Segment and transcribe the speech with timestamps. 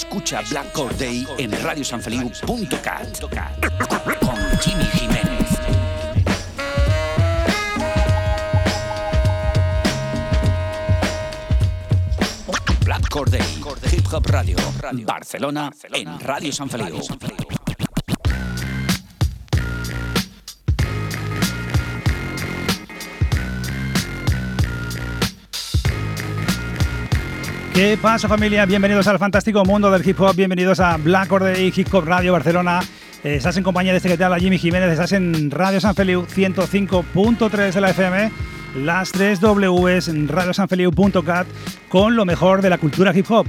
[0.00, 5.60] Escucha Black Corday en radiosanfeliu.cat con Jimmy Jiménez.
[12.82, 13.42] Black Corday,
[13.92, 14.56] Hip Hop Radio,
[15.04, 16.98] Barcelona, en Radio San Feliu.
[27.80, 28.66] ¿Qué pasa familia?
[28.66, 32.80] Bienvenidos al fantástico mundo del hip hop, bienvenidos a Black Order Hip Hop Radio Barcelona.
[33.24, 35.94] Eh, estás en compañía de este que te habla Jimmy Jiménez, estás en Radio San
[35.94, 38.30] Feliu 105.3 de la FM,
[38.84, 41.46] las 3 Ws en radiosanfeliu.cat
[41.88, 43.46] con lo mejor de la cultura hip hop.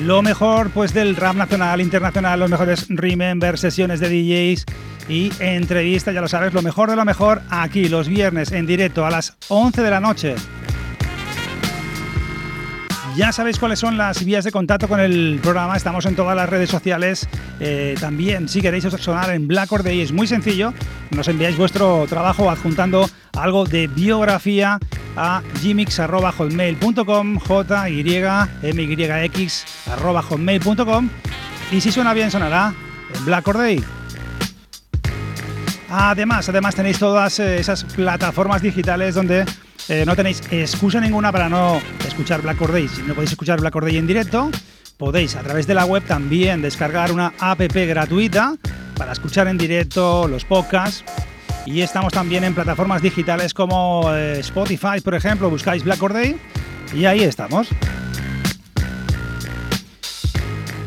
[0.00, 4.66] Lo mejor pues del rap nacional, internacional, los mejores remember, sesiones de DJs
[5.08, 9.06] y entrevistas, ya lo sabes, lo mejor de lo mejor aquí los viernes en directo
[9.06, 10.34] a las 11 de la noche.
[13.16, 16.48] Ya sabéis cuáles son las vías de contacto con el programa, estamos en todas las
[16.48, 17.28] redes sociales.
[17.60, 20.72] Eh, también, si queréis sonar en Black Or Day, es muy sencillo.
[21.10, 24.78] Nos enviáis vuestro trabajo adjuntando algo de biografía
[25.16, 28.02] a gmix.hotmail.com, j y
[30.22, 31.08] hotmail.com
[31.70, 32.72] y si suena bien sonará
[33.14, 33.84] en Black Or Day.
[35.90, 39.44] Además, además tenéis todas eh, esas plataformas digitales donde
[39.88, 42.88] eh, no tenéis excusa ninguna para no escuchar Black Day.
[42.88, 44.50] Si no podéis escuchar Black Day en directo,
[44.96, 48.56] podéis a través de la web también descargar una app gratuita
[48.96, 51.04] para escuchar en directo los podcasts.
[51.66, 56.36] Y estamos también en plataformas digitales como eh, Spotify, por ejemplo, buscáis Black Day
[56.94, 57.68] y ahí estamos.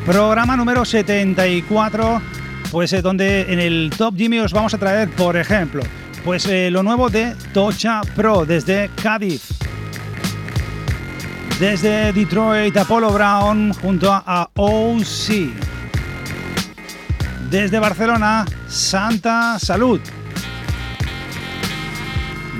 [0.04, 2.22] Programa número 74,
[2.70, 5.82] pues eh, donde en el Top Jimmy os vamos a traer, por ejemplo,
[6.26, 9.46] pues eh, lo nuevo de Tocha Pro desde Cádiz.
[11.60, 15.52] Desde Detroit, Apollo Brown junto a OC.
[17.48, 20.00] Desde Barcelona, Santa Salud.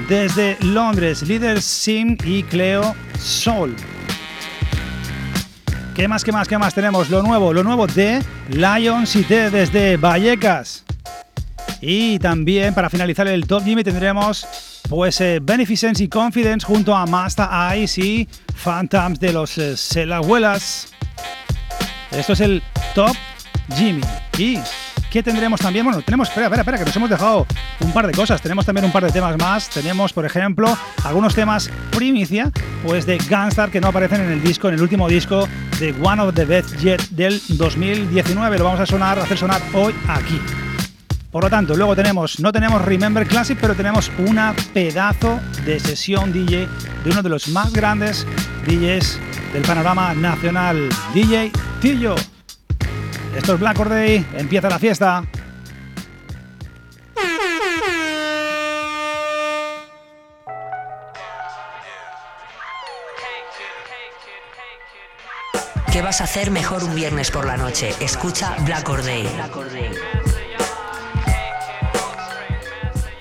[0.09, 3.75] Desde Londres, Leader Sim y Cleo Sol.
[5.97, 7.11] ¿Qué más, qué más, qué más tenemos?
[7.11, 10.86] Lo nuevo, lo nuevo de Lion Cité desde Vallecas.
[11.81, 14.47] Y también para finalizar el Top Jimmy tendremos
[14.89, 19.77] pues eh, Beneficence y Confidence junto a Master Eyes y Phantoms de los eh.
[22.13, 22.63] Esto es el
[22.95, 23.15] Top
[23.77, 24.01] Jimmy.
[24.39, 24.59] ¿Y
[25.11, 25.85] qué tendremos también?
[25.85, 27.47] Bueno, tenemos, espera, espera, espera, que nos hemos dejado
[27.81, 28.41] un par de cosas.
[28.41, 29.69] Tenemos también un par de temas más.
[29.69, 32.51] Tenemos, por ejemplo, algunos temas primicia,
[32.85, 35.49] pues de Gunstar que no aparecen en el disco, en el último disco
[35.79, 38.59] de One of the Best Jet del 2019.
[38.59, 40.41] Lo vamos a sonar, a hacer sonar hoy aquí.
[41.31, 46.33] Por lo tanto, luego tenemos, no tenemos Remember Classic, pero tenemos una pedazo de sesión
[46.33, 46.69] DJ
[47.05, 48.27] de uno de los más grandes
[48.67, 49.19] DJs
[49.53, 51.51] del panorama nacional, DJ
[51.81, 52.15] Tillo.
[53.37, 55.25] Esto es Black Day, empieza la fiesta.
[65.93, 67.91] ¿Qué vas a hacer mejor un viernes por la noche?
[68.01, 69.27] Escucha Black Day.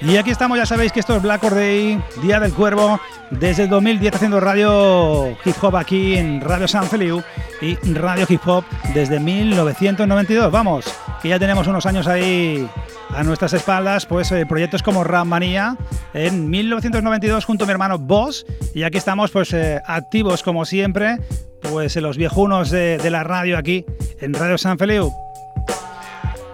[0.02, 3.00] Y aquí estamos, ya sabéis que esto es Black Day, Día del Cuervo,
[3.32, 7.24] desde el 2010 haciendo radio hip hop aquí en Radio San Feliu
[7.62, 10.52] y radio hip hop desde 1992.
[10.52, 10.86] Vamos,
[11.22, 12.68] que ya tenemos unos años ahí
[13.10, 15.78] a nuestras espaldas, pues eh, proyectos como Ram Manía
[16.14, 21.20] en 1992 junto a mi hermano Boss y aquí estamos pues eh, activos como siempre,
[21.62, 23.86] pues en los viejunos de, de la radio aquí
[24.20, 25.12] en Radio San Feliu.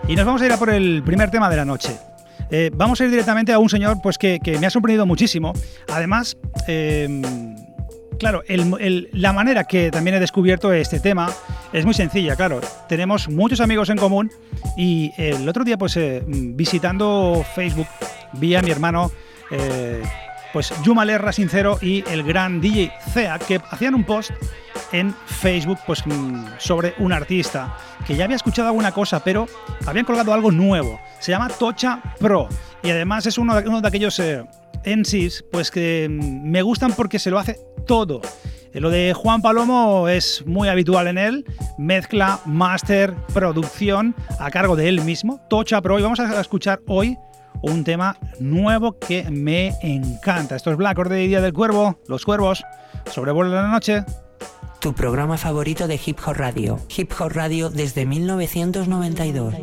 [0.08, 2.11] Y nos vamos a ir a por el primer tema de la noche.
[2.52, 5.54] Eh, vamos a ir directamente a un señor pues, que, me ha sorprendido muchísimo.
[5.88, 6.38] Además,
[6.68, 7.22] em,
[8.20, 11.30] claro, la manera que también he descubierto este tema
[11.72, 12.60] es muy sencilla, claro.
[12.90, 14.30] Tenemos muchos amigos en común
[14.76, 17.88] y el otro día, pues eh, visitando Facebook,
[18.34, 19.12] vi a mi hermano.
[20.52, 24.32] Eh, pues Yuma Lerra Sincero y el gran DJ Cea, que hacían un post
[24.92, 29.48] en Facebook pues, mm, sobre un artista que ya había escuchado alguna cosa, pero
[29.86, 31.00] habían colgado algo nuevo.
[31.20, 32.50] Se llama Tocha Pro
[32.84, 34.44] y además es uno de, aquellos eh,
[35.52, 38.22] pues que me gustan porque se lo hace todo.
[38.74, 41.46] Lo de Juan Palomo es muy habitual en él,
[41.78, 47.18] mezcla, máster, producción a cargo de él mismo, Tocha Pro, y vamos a escuchar hoy
[47.62, 50.56] un tema nuevo que me encanta.
[50.56, 52.64] Esto es Black de Día del Cuervo, Los Cuervos,
[53.12, 54.04] sobrevuelan la noche.
[54.80, 56.80] Tu programa favorito de Hip Hop Radio.
[56.96, 59.54] Hip Hop Radio desde 1992.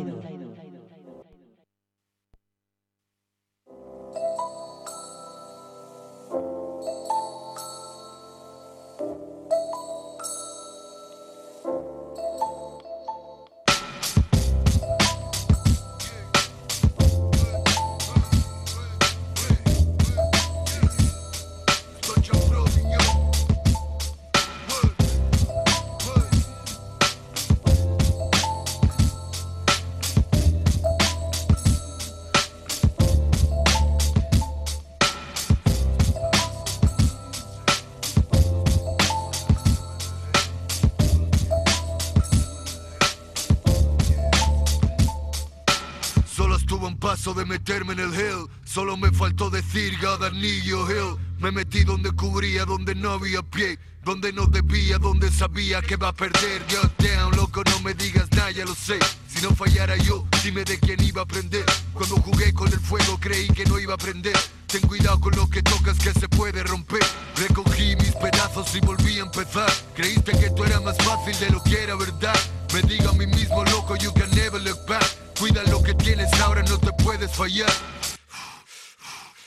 [49.71, 51.17] Decir Gadanillo Hill.
[51.39, 53.77] Me metí donde cubría, donde no había pie.
[54.03, 56.65] Donde no debía, donde sabía que va a perder.
[56.67, 58.97] Yo down, loco, no me digas nada, ya lo sé.
[59.27, 61.65] Si no fallara yo, dime de quién iba a aprender.
[61.93, 64.37] Cuando jugué con el fuego creí que no iba a aprender.
[64.67, 67.03] Ten cuidado con lo que tocas que se puede romper.
[67.35, 69.71] Recogí mis pedazos y volví a empezar.
[69.95, 72.39] Creíste que tú era más fácil de lo que era verdad.
[72.73, 75.05] Me digo a mí mismo, loco, you can never look back.
[75.39, 77.71] Cuida lo que tienes ahora, no te puedes fallar.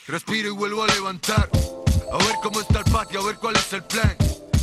[0.07, 1.49] Respiro y vuelvo a levantar.
[2.11, 4.15] A ver cómo está el patio, a ver cuál es el plan.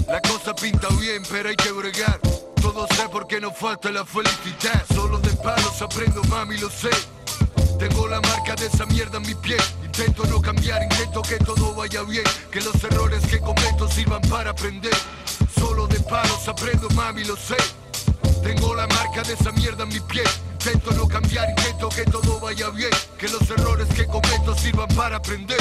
[0.06, 2.20] La cosa pinta bien, pero hay que bregar.
[2.60, 4.84] Todo sé porque no falta la felicidad.
[4.94, 6.90] Solo de palos aprendo, mami, lo sé.
[7.78, 9.56] Tengo la marca de esa mierda en mi pie.
[9.82, 12.24] Intento no cambiar, intento que todo vaya bien.
[12.50, 14.94] Que los errores que cometo sirvan para aprender.
[15.58, 17.56] Solo de palos aprendo, mami, lo sé.
[18.42, 20.22] Tengo la marca de esa mierda en mi pie.
[20.62, 22.90] Intento no cambiar, intento que todo vaya bien.
[23.18, 25.56] Que los errores que cometo sirvan para aprender.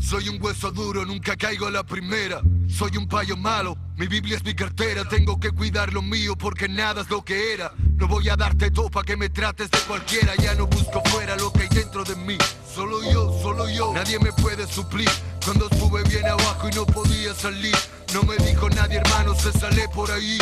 [0.00, 2.40] Soy un hueso duro, nunca caigo a la primera.
[2.70, 5.06] Soy un payo malo, mi Biblia es mi cartera.
[5.06, 7.70] Tengo que cuidar lo mío porque nada es lo que era.
[7.98, 10.34] No voy a darte todo para que me trates de cualquiera.
[10.36, 12.38] Ya no busco fuera lo que hay dentro de mí.
[12.74, 15.10] Solo yo, solo yo, nadie me puede suplir.
[15.44, 17.76] Cuando estuve bien abajo y no podía salir.
[18.14, 20.38] No me dijo nadie, hermano, se sale por ahí.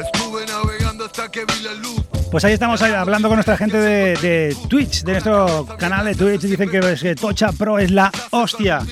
[0.00, 2.00] Estuve navegando hasta que vi la luz.
[2.30, 6.42] Pues ahí estamos hablando con nuestra gente de, Twitch, de nuestro canal de Twitch.
[6.42, 8.82] Dicen que, Tocha Pro es la hostia.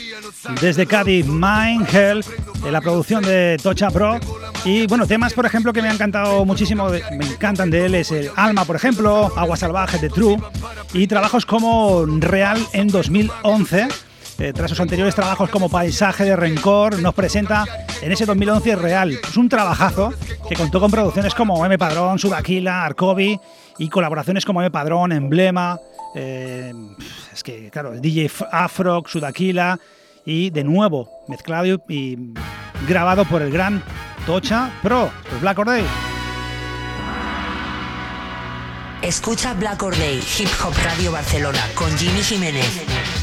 [0.60, 2.24] Desde Cádiz, Mind Hell,
[2.64, 4.18] en la producción de Tocha Pro.
[4.64, 8.10] Y bueno, temas, por ejemplo, que me han encantado muchísimo, me encantan de él, es
[8.10, 10.36] el Alma, por ejemplo, Agua Salvaje de True.
[10.92, 13.88] Y trabajos como Real en 2011
[14.38, 17.64] eh, tras sus anteriores trabajos como Paisaje de Rencor, nos presenta
[18.00, 19.10] en ese 2011 Real.
[19.10, 20.12] Es un trabajazo
[20.48, 21.76] que contó con producciones como M.
[21.76, 23.38] Padrón, Sudaquila, Arcobi
[23.78, 24.70] y colaboraciones como M.
[24.70, 25.80] Padrón, Emblema,
[26.14, 26.72] eh,
[27.32, 29.78] es que, claro, DJ Afro, Sudaquila
[30.24, 32.32] y de nuevo mezclado y,
[32.86, 33.82] grabado por el gran
[34.24, 35.68] Tocha Pro, el Black Or
[39.02, 43.17] Escucha Black Or Day, Hip Hop Radio Barcelona, con Jimmy Jiménez.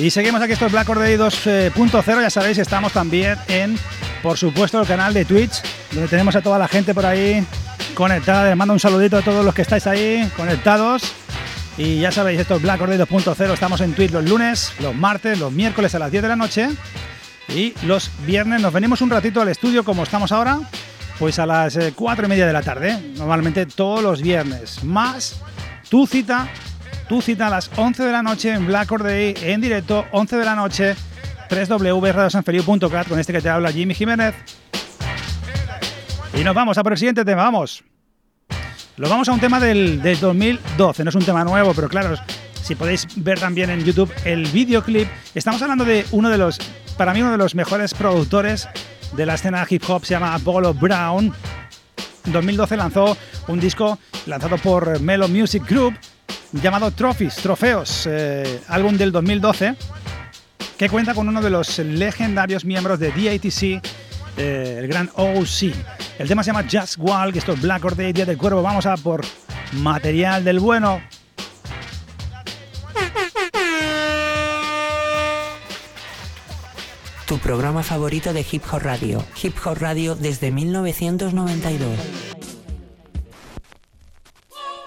[0.00, 3.78] Y seguimos aquí, esto es Black Day 2.0, ya sabéis, estamos también en,
[4.22, 5.60] por supuesto, el canal de Twitch,
[5.92, 7.44] donde tenemos a toda la gente por ahí
[7.92, 8.48] conectada.
[8.48, 11.02] Les mando un saludito a todos los que estáis ahí conectados.
[11.76, 15.38] Y ya sabéis, esto es Black Day 2.0, estamos en Twitch los lunes, los martes,
[15.38, 16.70] los miércoles a las 10 de la noche.
[17.54, 20.60] Y los viernes nos venimos un ratito al estudio como estamos ahora,
[21.18, 24.82] pues a las 4 eh, y media de la tarde, normalmente todos los viernes.
[24.82, 25.42] Más
[25.90, 26.48] tu cita
[27.10, 30.36] tu cita a las 11 de la noche en Black Or Day, en directo, 11
[30.36, 30.94] de la noche,
[31.50, 34.32] www.radiosanfeliu.cat, con este que te habla Jimmy Jiménez.
[36.38, 37.82] Y nos vamos a por el siguiente tema, vamos.
[38.96, 42.14] Lo vamos a un tema del, 2012, no es un tema nuevo, pero claro,
[42.62, 46.60] si podéis ver también en YouTube el videoclip, estamos hablando de uno de los,
[46.96, 48.68] para mí uno de los mejores productores
[49.16, 51.34] de la escena hip hop, se llama Apollo Brown.
[52.24, 53.16] En 2012 lanzó
[53.48, 55.98] un disco lanzado por Melo Music Group
[56.52, 59.76] llamado Trophies, Trofeos, eh, álbum del 2012,
[60.78, 63.82] que cuenta con uno de los legendarios miembros de DATC,
[64.36, 65.74] eh, el gran OC.
[66.18, 68.62] El tema se llama Just Walk, esto es Black Or Day, Día del Cuervo.
[68.62, 69.22] Vamos a por
[69.72, 71.00] material del bueno.
[77.26, 79.24] Tu programa favorito de Hip Hop Radio.
[79.40, 81.96] Hip Hop Radio desde 1992.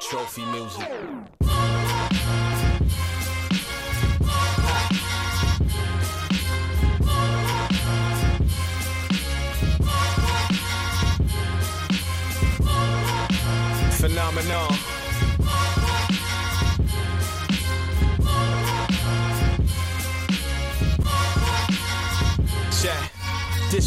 [0.09, 1.32] Trophy Music.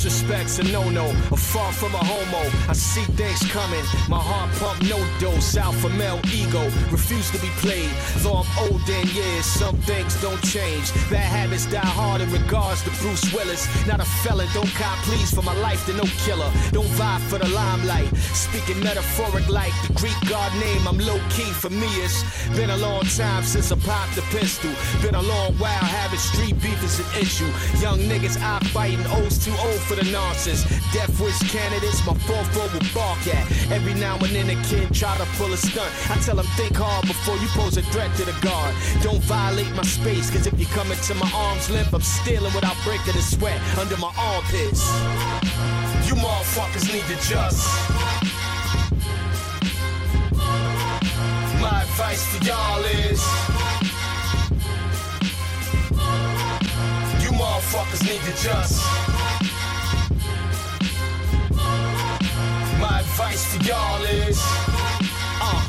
[0.06, 2.48] Disrespect's a no-no, a far from a homo.
[2.70, 5.56] I see things coming, my heart pump no dose.
[5.56, 6.62] Alpha male ego,
[6.94, 7.90] refuse to be played.
[8.22, 10.94] Though I'm old in years, some things don't change.
[11.10, 13.66] Bad habits die hard in regards to Bruce Willis.
[13.88, 16.52] Not a felon, don't cop please for my life to no killer.
[16.70, 18.06] Don't vibe for the limelight.
[18.30, 21.90] Speaking metaphoric like the Greek god name, I'm low key for me.
[22.06, 22.22] It's
[22.54, 24.70] been a long time since I popped the pistol.
[25.02, 27.50] Been a long while having street beef is an issue.
[27.82, 30.62] Young niggas out fighting O's too old for the nonsense.
[30.92, 32.36] Death wish candidates, my four
[32.68, 33.44] will bark at.
[33.72, 35.90] Every now and then a kid try to pull a stunt.
[36.10, 38.74] I tell them think hard before you pose a threat to the guard.
[39.02, 42.76] Don't violate my space, cause if you come into my arm's limp, I'm stealing without
[42.84, 44.84] breaking a sweat under my armpits.
[46.06, 47.64] You motherfuckers need to just.
[51.58, 53.22] My advice to y'all is.
[57.24, 59.25] You motherfuckers need to just.
[63.36, 64.38] To y'all is,
[65.42, 65.68] uh,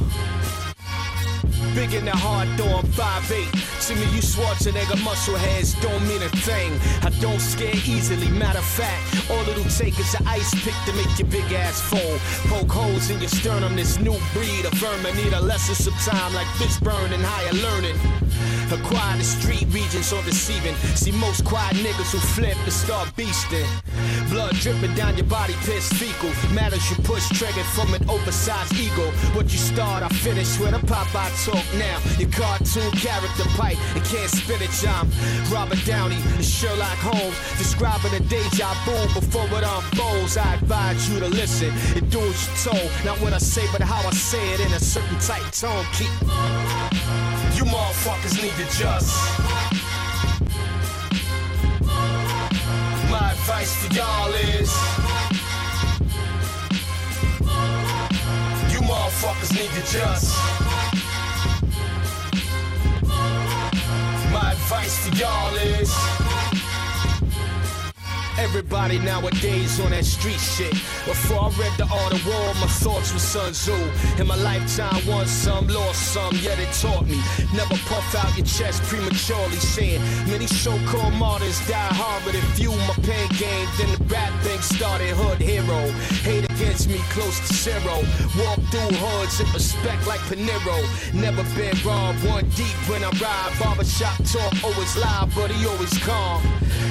[1.76, 3.46] big in the heart, though five eight.
[3.52, 3.68] 5'8.
[3.88, 6.72] To me, you Schwarzenegger muscle heads don't mean a thing.
[7.04, 8.30] I don't scare easily.
[8.30, 11.82] Matter of fact, all it'll take is an ice pick to make your big ass
[11.82, 12.18] fall.
[12.52, 13.76] Poke holes in your sternum.
[13.76, 17.54] This new breed of vermin need a lesson some time, like fish burn and higher
[17.54, 18.27] learning.
[18.70, 20.76] The street regions on deceiving.
[20.96, 23.66] See most quiet niggas who flip and start beasting.
[24.30, 26.30] Blood dripping down your body, piss fecal.
[26.54, 29.10] Matters you push, triggered from an oversized ego.
[29.34, 31.98] What you start, I finish with a Popeye talk now.
[32.20, 35.08] Your cartoon character pipe and can't spit it, I'm
[35.50, 37.38] Robert Downey and Sherlock Holmes.
[37.58, 40.36] Describing a deja vu before it unfolds.
[40.36, 42.92] I advise you to listen and do what you're told.
[43.06, 45.86] Not what I say, but how I say it in a certain tight tone.
[45.94, 47.37] Keep.
[47.58, 49.12] You motherfuckers need to just.
[53.10, 54.72] My advice to y'all is.
[58.72, 60.38] You motherfuckers need to just.
[64.32, 66.27] My advice to y'all is.
[68.38, 70.72] Everybody nowadays on that street shit.
[71.06, 73.74] Before I read the Art of War, my thoughts were Sun Tzu.
[74.22, 77.20] In my lifetime, won some, lost some, yet it taught me.
[77.56, 82.70] Never puff out your chest prematurely, saying many so-called martyrs die hard, but if you
[82.86, 85.10] my pain game, then the rap thing started.
[85.18, 85.90] Hood hero,
[86.22, 88.06] hate against me close to zero.
[88.38, 90.78] Walk through hoods and respect like Panero.
[91.14, 93.52] Never been robbed, one deep when I ride.
[93.60, 96.44] Barbershop talk always live, but he always calm.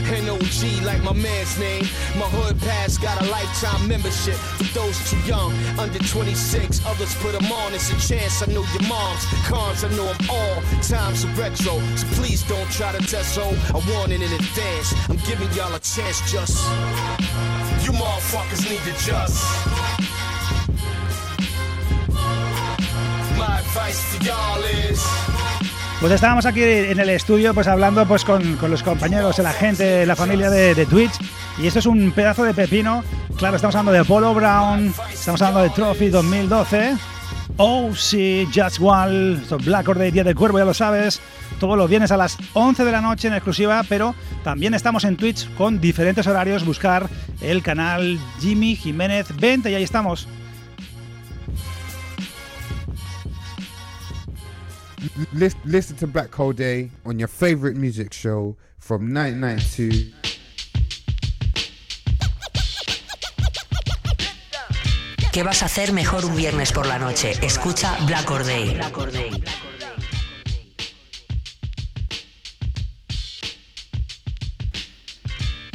[0.07, 1.85] NOG like my man name.
[2.16, 6.85] My hood pass got a lifetime membership for those too young, under 26.
[6.87, 7.75] Others put them on.
[7.75, 8.43] It's a chance.
[8.43, 9.85] I know your mom's cons.
[9.85, 10.57] I know them all.
[10.81, 13.45] Times are retro, so please don't try to test so.
[13.45, 14.95] I want it in advance.
[15.09, 16.21] I'm giving y'all a chance.
[16.31, 16.57] Just
[17.85, 19.37] you motherfuckers need to just.
[23.37, 25.46] My advice to y'all is.
[26.00, 30.05] Pues estábamos aquí en el estudio pues hablando pues con, con los compañeros, la gente,
[30.05, 31.15] la familia de, Twitch
[31.59, 33.03] y esto es un pedazo de pepino.
[33.38, 36.97] Claro, estamos hablando de Polo Brown, estamos hablando de Trophy 2012.
[37.57, 41.21] Oh, sí, Just Wall, Black Or Día del Cuervo, ya lo sabes.
[41.59, 45.17] Todos los viernes a las 11 de la noche en exclusiva, pero también estamos en
[45.17, 46.67] Twitch con diferentes horarios.
[46.67, 47.09] Buscar
[47.41, 50.29] el canal Jimmy Jiménez 20 y ahí estamos.
[55.65, 60.15] Listen to Black Hole Day on your favorite music show from 1992.
[65.33, 67.33] ¿Qué vas a hacer mejor un viernes por la noche?
[67.43, 68.81] Escucha Black Or Day.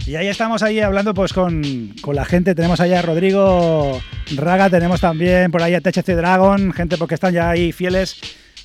[0.08, 2.56] Y ahí estamos ahí hablando pues con, con, la gente.
[2.56, 4.02] Tenemos allá a Rodrigo
[4.36, 8.20] Raga, tenemos también por ahí a THC Dragon, gente porque están ya ahí fieles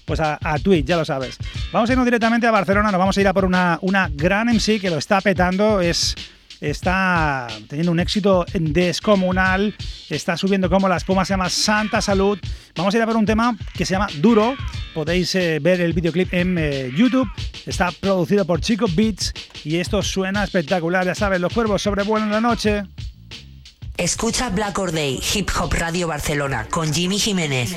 [0.07, 1.37] pues a, Twitch, ya lo sabes.
[1.73, 4.49] Vamos a irnos directamente a Barcelona, nos vamos a ir a por una, una gran
[4.49, 6.17] MC que lo está petando, es
[6.61, 9.75] está teniendo un éxito descomunal,
[10.09, 12.39] está subiendo como la espuma, se llama Santa Salud.
[12.75, 14.55] Vamos a ir a por un tema que se llama Duro,
[14.95, 17.29] podéis eh, ver el videoclip en eh, YouTube,
[17.67, 19.33] está producido por Chico Beats
[19.65, 22.85] y esto suena espectacular, ya sabes, los cuervos sobrevuelan la noche.
[23.97, 27.75] Escucha Black Or Day, Hip Hop Radio Barcelona, con Jimmy Jiménez.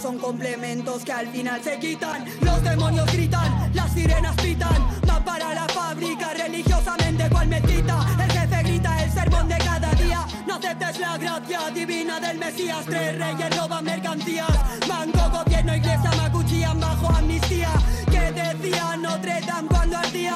[0.00, 2.24] Son complementos que al final se quitan.
[2.42, 4.76] Los demonios gritan, las sirenas pitan,
[5.06, 8.06] van para la fábrica religiosamente cual mezquita.
[8.22, 10.26] El jefe grita el sermón de cada día.
[10.46, 12.84] No aceptes la gracia divina del Mesías.
[12.84, 14.54] Tres reyes roban mercancías.
[14.86, 17.70] Banco, gobierno, iglesia, macuchillan bajo amnistía.
[18.10, 20.34] Que decía Notre Dame cuando ardía.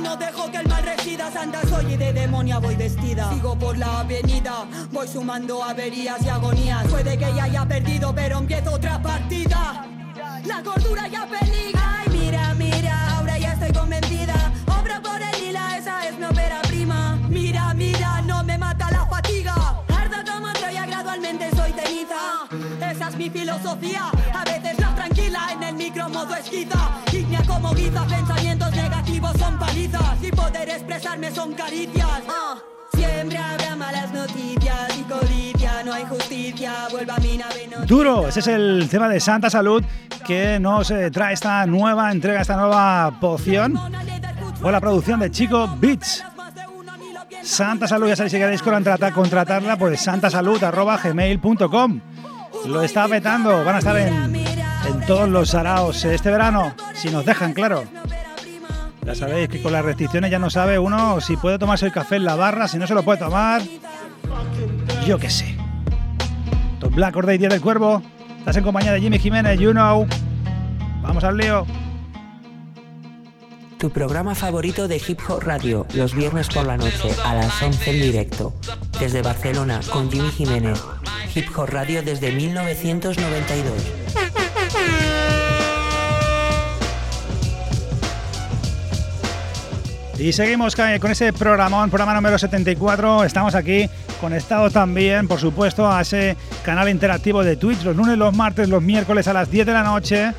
[0.00, 1.30] No dejo que el mal resida.
[1.30, 3.30] Santa soy y de demonia voy vestida.
[3.32, 6.86] Sigo por la avenida, voy sumando averías y agonías.
[6.86, 9.86] Puede que ya haya perdido, pero empiezo otra partida.
[10.46, 11.98] La cordura ya peligra.
[11.98, 14.52] Ay, mira, mira, ahora ya estoy convencida.
[14.80, 17.18] Obra por el lila, esa es mi ópera prima.
[17.28, 19.54] Mira, mira, no me mata la fatiga.
[19.88, 22.48] Ardo como Troya, gradualmente soy ceniza.
[22.90, 24.10] Esa es mi filosofía.
[24.34, 27.02] A veces la tranquila en el micro modo esquiza.
[27.70, 30.22] Ignia como guiza, pensamientos negativos son palizas.
[30.22, 32.22] Y poder expresarme son caricias.
[32.92, 38.26] Siempre habrá malas noticias y codicia, no hay justicia, vuelva a mi nave no Duro,
[38.28, 39.82] ese es el tema de Santa Salud
[40.26, 43.78] que nos eh, trae esta nueva entrega, esta nueva poción
[44.60, 46.24] con la producción de Chico Beats.
[47.42, 52.00] Santa Salud, ya sabéis si queréis contratar, contratarla, pues santasalud.gmail.com
[52.66, 54.49] Lo está petando, van a estar en,
[54.90, 57.84] en todos los saraos este verano, si nos dejan, claro.
[59.04, 62.16] Ya sabéis que con las restricciones ya no sabe uno si puede tomarse el café
[62.16, 63.62] en la barra, si no se lo puede tomar.
[65.06, 65.56] Yo qué sé.
[66.80, 68.02] Top Black Or Day, Día del Cuervo.
[68.38, 70.06] Estás en compañía de Jimmy Jiménez, you know.
[71.02, 71.66] Vamos al lío.
[73.78, 77.90] Tu programa favorito de Hip Hop Radio, los viernes por la noche a las 11
[77.90, 78.52] en directo.
[78.98, 80.82] Desde Barcelona con Jimmy Jiménez.
[81.34, 83.99] Hip Hop Radio desde 1992.
[90.20, 93.24] Y seguimos con ese programón, programa número 74.
[93.24, 93.88] Estamos aquí
[94.20, 98.82] conectados también, por supuesto, a ese canal interactivo de Twitch los lunes, los martes, los
[98.82, 100.32] miércoles a las 10 de la noche,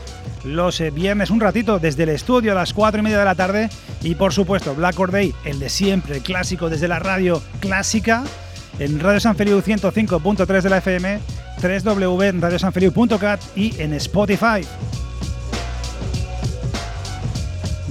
[0.43, 3.33] los eh, viernes un ratito desde el estudio a las 4 y media de la
[3.33, 3.69] tarde
[4.03, 8.23] y por supuesto Black Or Day, el de siempre, el clásico desde la radio clásica
[8.77, 11.19] en Radio San Feliu 105.3 de la FM,
[11.59, 14.61] www.radiosanfeliu.cat y en Spotify.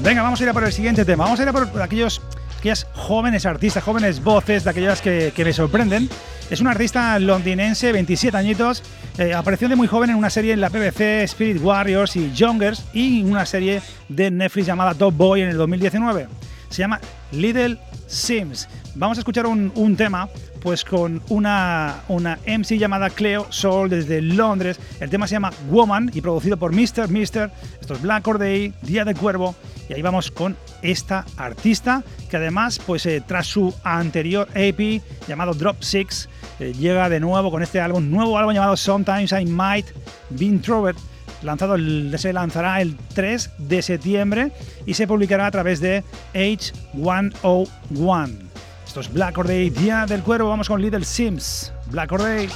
[0.02, 1.24] Venga, vamos a ir a por el siguiente tema.
[1.24, 2.22] Vamos a ir a por aquellos,
[2.58, 6.08] aquellas jóvenes artistas, jóvenes voces, de aquellas que, que me sorprenden.
[6.48, 8.82] Es un artista londinense, 27 añitos.
[9.18, 12.86] Eh, apareció de muy joven en una serie en la BBC, Spirit Warriors y Youngers,
[12.94, 16.28] y una serie de Netflix llamada Top Boy en el 2019.
[16.70, 16.98] Se llama
[17.32, 18.68] Little Sims.
[18.94, 24.20] Vamos a escuchar un, un tema pues con una, una MC llamada Cleo Soul desde
[24.22, 24.78] Londres.
[25.00, 27.08] El tema se llama Woman y producido por Mr.
[27.08, 27.50] Mister.
[27.80, 29.54] Esto es Black Or Day, Día del Cuervo.
[29.90, 35.52] Y ahí vamos con esta artista que además, pues eh, tras su anterior EP llamado
[35.52, 36.28] Drop Six,
[36.60, 39.86] eh, llega de nuevo con este álbum, nuevo álbum llamado Sometimes I Might
[40.30, 40.96] Be Introvert.
[41.42, 44.52] Lanzado el, se lanzará el 3 de septiembre
[44.86, 48.38] y se publicará a través de H101.
[48.86, 50.50] Esto es Black Or Day, Día del Cuervo.
[50.50, 51.72] Vamos con Little Sims.
[51.90, 52.48] Black Or Day.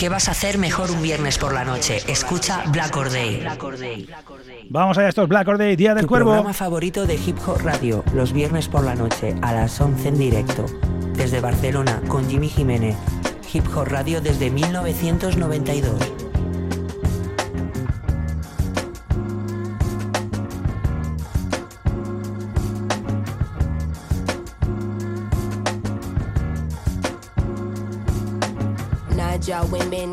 [0.00, 1.98] ¿Qué vas a hacer mejor un viernes por la noche?
[2.08, 3.46] Escucha Black Or Day.
[4.70, 6.30] Vamos allá, esto es Black Or Day, Día del Tu Cuervo.
[6.30, 10.18] programa favorito de Hip Hop Radio, los viernes por la noche a las 11 en
[10.18, 10.64] directo.
[11.12, 12.96] Desde Barcelona con Jimmy Jiménez.
[13.52, 16.19] Hip Hop Radio desde 1992.
[29.70, 30.12] Women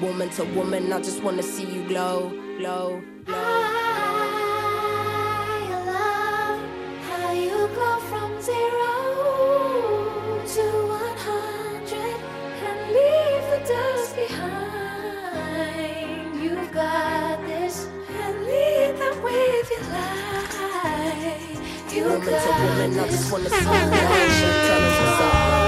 [0.00, 3.36] Woman to woman, I just wanna see you glow, glow, glow.
[3.36, 3.40] I
[5.86, 6.60] love
[7.08, 8.94] how you go from zero
[10.54, 12.16] to one hundred
[12.68, 15.64] and leave the dust behind.
[16.44, 21.58] You've got this and lead them with your light.
[21.92, 23.78] You Woman to woman, I just wanna see you glow.
[23.90, 25.67] Tell us what's up.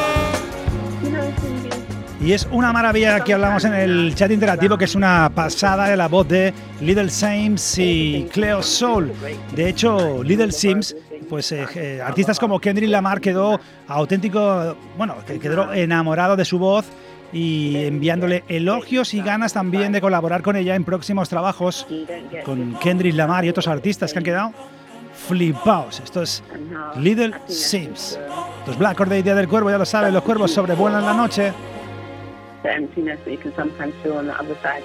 [2.22, 5.96] Y es una maravilla que hablamos en el chat interactivo, que es una pasada de
[5.96, 6.52] la voz de
[6.82, 9.10] Little Sims y Cleo Soul.
[9.54, 10.94] De hecho, Little Sims,
[11.30, 16.58] pues eh, eh, artistas como Kendrick Lamar quedó auténtico, bueno, que quedó enamorado de su
[16.58, 16.84] voz
[17.32, 21.86] y enviándole elogios y ganas también de colaborar con ella en próximos trabajos
[22.44, 24.52] con Kendrick Lamar y otros artistas que han quedado
[25.26, 26.00] flipaos.
[26.00, 26.42] Esto es
[26.96, 28.18] Little Sims.
[28.66, 31.52] Los Black Day Día del Cuervo, ya lo saben, los cuervos sobrevuelan la noche.
[32.62, 34.84] The emptiness that you can sometimes feel on the other side.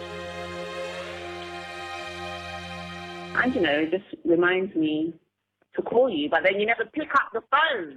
[3.35, 5.13] And you know, it just reminds me
[5.75, 7.95] to call you, but then you never pick up the phone.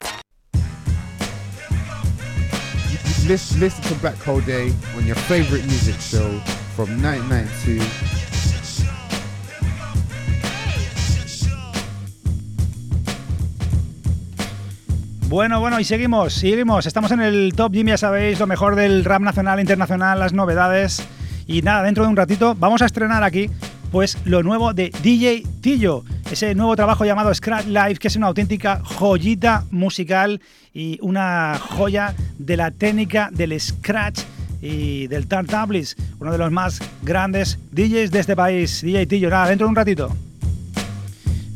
[3.28, 6.38] Listen, listen to Black Hole Day on your favorite music show
[6.74, 8.27] from 1992.
[15.28, 16.86] Bueno, bueno, y seguimos, seguimos.
[16.86, 21.06] Estamos en el Top Gym, ya sabéis, lo mejor del rap nacional, internacional, las novedades.
[21.46, 23.50] Y nada, dentro de un ratito vamos a estrenar aquí
[23.92, 28.28] pues lo nuevo de DJ Tillo, ese nuevo trabajo llamado Scratch Live, que es una
[28.28, 30.40] auténtica joyita musical
[30.72, 34.20] y una joya de la técnica del scratch
[34.62, 39.28] y del turntables, uno de los más grandes DJs de este país, DJ Tillo.
[39.28, 40.08] Nada, dentro de un ratito.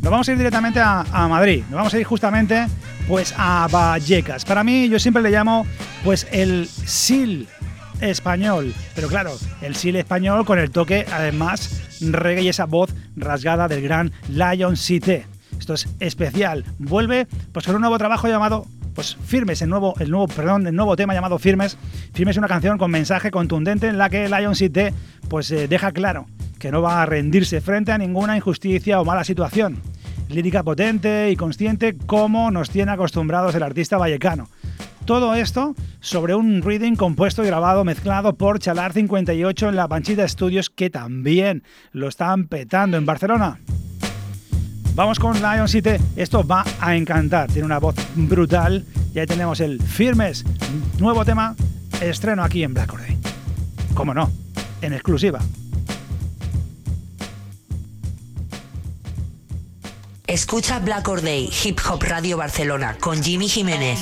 [0.02, 2.66] Nos vamos a ir directamente a, a Madrid, nos vamos a ir justamente
[3.08, 4.44] pues a Vallecas.
[4.44, 5.66] Para mí yo siempre le llamo
[6.04, 7.48] pues el SIL
[8.00, 13.68] español, pero claro, el SIL español con el toque además reggae y esa voz rasgada
[13.68, 15.22] del gran Lion City.
[15.58, 16.64] Esto es especial.
[16.78, 20.74] Vuelve pues con un nuevo trabajo llamado pues Firmes, el nuevo, el nuevo, perdón, el
[20.74, 21.78] nuevo tema llamado Firmes.
[22.12, 24.88] Firmes es una canción con mensaje contundente en la que Lion City
[25.28, 26.26] pues eh, deja claro
[26.58, 29.80] que no va a rendirse frente a ninguna injusticia o mala situación.
[30.32, 34.48] Lírica potente y consciente como nos tiene acostumbrados el artista vallecano.
[35.04, 40.26] Todo esto sobre un reading compuesto y grabado mezclado por Chalar 58 en la Panchita
[40.26, 43.58] Studios que también lo están petando en Barcelona.
[44.94, 49.60] Vamos con Lion City, esto va a encantar, tiene una voz brutal y ahí tenemos
[49.60, 50.44] el Firmes,
[50.98, 51.56] nuevo tema,
[52.00, 53.18] estreno aquí en Black Day.
[53.94, 54.30] ¿Cómo no?
[54.82, 55.40] En exclusiva.
[60.32, 63.98] Escucha Black Or Day, Hip Hop Radio Barcelona, con Jimmy Jiménez.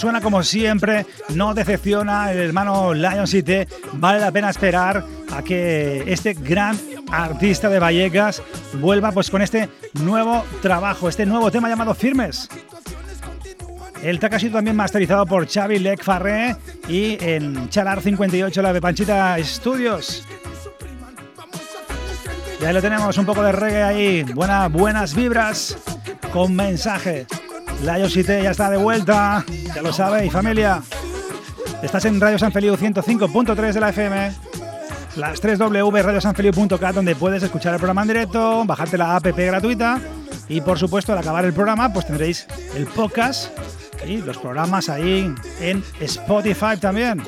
[0.00, 3.66] Suena como siempre, no decepciona el hermano Lion City.
[3.92, 6.74] Vale la pena esperar a que este gran
[7.12, 8.42] artista de Vallecas
[8.80, 9.68] vuelva pues con este
[10.02, 12.48] nuevo trabajo, este nuevo tema llamado Firmes.
[14.02, 16.56] El track ha sido también masterizado por Xavi Lec Farré
[16.88, 20.26] y en Chalar 58, la de Panchita Studios.
[22.58, 25.76] Y ahí lo tenemos, un poco de reggae ahí, Buena, buenas vibras
[26.32, 27.26] con mensaje.
[27.82, 30.82] Lion City ya está de vuelta, ya lo sabéis, familia.
[31.82, 34.32] Estás en Radio San Feliu 105.3 de la FM,
[35.16, 39.98] las 3 W radiosanfeliu.cat donde puedes escuchar el programa en directo, bajarte la app gratuita
[40.48, 43.50] y por supuesto al acabar el programa pues tendréis el podcast
[44.06, 47.22] y los programas ahí en Spotify también.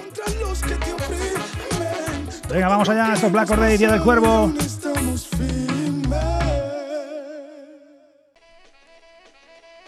[2.48, 4.52] Venga, vamos allá, esto es Black Day, Día del Cuervo.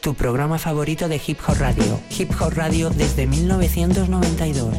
[0.05, 1.99] Tu programa favorito de Hip Hop Radio.
[2.19, 4.77] Hip Hop Radio desde 1992.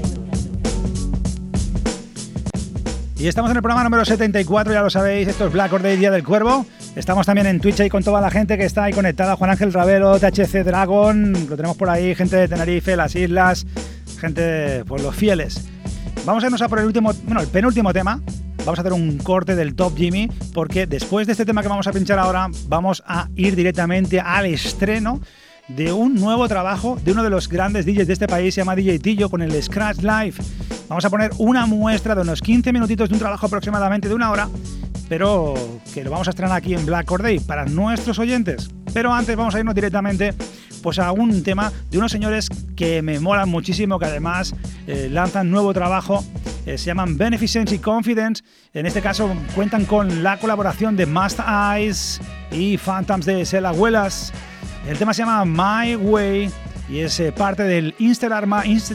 [3.18, 6.12] Y estamos en el programa número 74, ya lo sabéis, esto es Black Day, Día
[6.12, 6.68] del Cuervo.
[6.96, 9.74] Estamos también en Twitch ahí con toda la gente que está ahí conectada, Juan Ángel
[9.74, 13.66] Ravelo, THC Dragon, lo tenemos por ahí, gente de Tenerife, las islas,
[14.20, 15.66] gente, pues los fieles.
[16.24, 18.22] Vamos a irnos a por el último, bueno, el penúltimo tema.
[18.66, 21.86] Vamos a hacer un corte del Top Jimmy, porque después de este tema que vamos
[21.86, 25.22] a pinchar ahora, vamos a ir directamente al estreno
[25.68, 28.76] de un nuevo trabajo de uno de los grandes DJs de este país, se llama
[28.76, 30.38] DJ Tillo, con el Scratch Live.
[30.90, 34.32] Vamos a poner una muestra de unos 15 minutitos de un trabajo aproximadamente de una
[34.32, 34.50] hora,
[35.10, 35.54] pero
[35.94, 38.70] que lo vamos a estrenar aquí en Black Day para nuestros oyentes.
[38.94, 40.34] Pero antes vamos a irnos directamente
[40.82, 44.54] pues a un tema de unos señores que me molan muchísimo, que además
[44.86, 46.24] eh, lanzan nuevo trabajo,
[46.66, 48.44] eh, se llaman Beneficence y Confidence.
[48.74, 54.32] En este caso cuentan con la colaboración de Must Eyes y Phantoms de Sel Abuelas.
[54.88, 56.52] El tema se llama My Way
[56.90, 58.48] y es eh, parte del Instellar,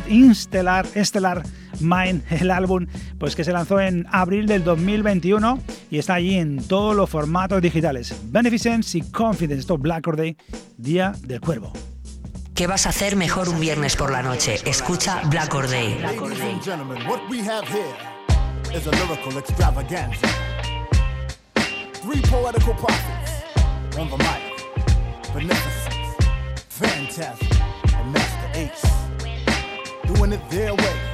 [0.09, 1.43] Instellar, Stellar
[1.81, 2.87] Mind, el álbum
[3.19, 5.59] pues que se lanzó en abril del 2021
[5.91, 8.15] y está allí en todos los formatos digitales.
[8.25, 10.37] Beneficence y Confidence, esto es Black Or Day,
[10.77, 11.73] Día del Cuervo.
[12.55, 14.57] ¿Qué vas a hacer mejor un viernes por la noche?
[14.67, 15.97] Escucha Black Or Day.
[22.03, 23.45] Three poetical prophets
[23.99, 24.41] on the mic.
[25.35, 25.80] Beneficence,
[26.81, 27.47] phantasm,
[27.95, 30.15] and Master Ace.
[30.15, 31.10] Doing it their way.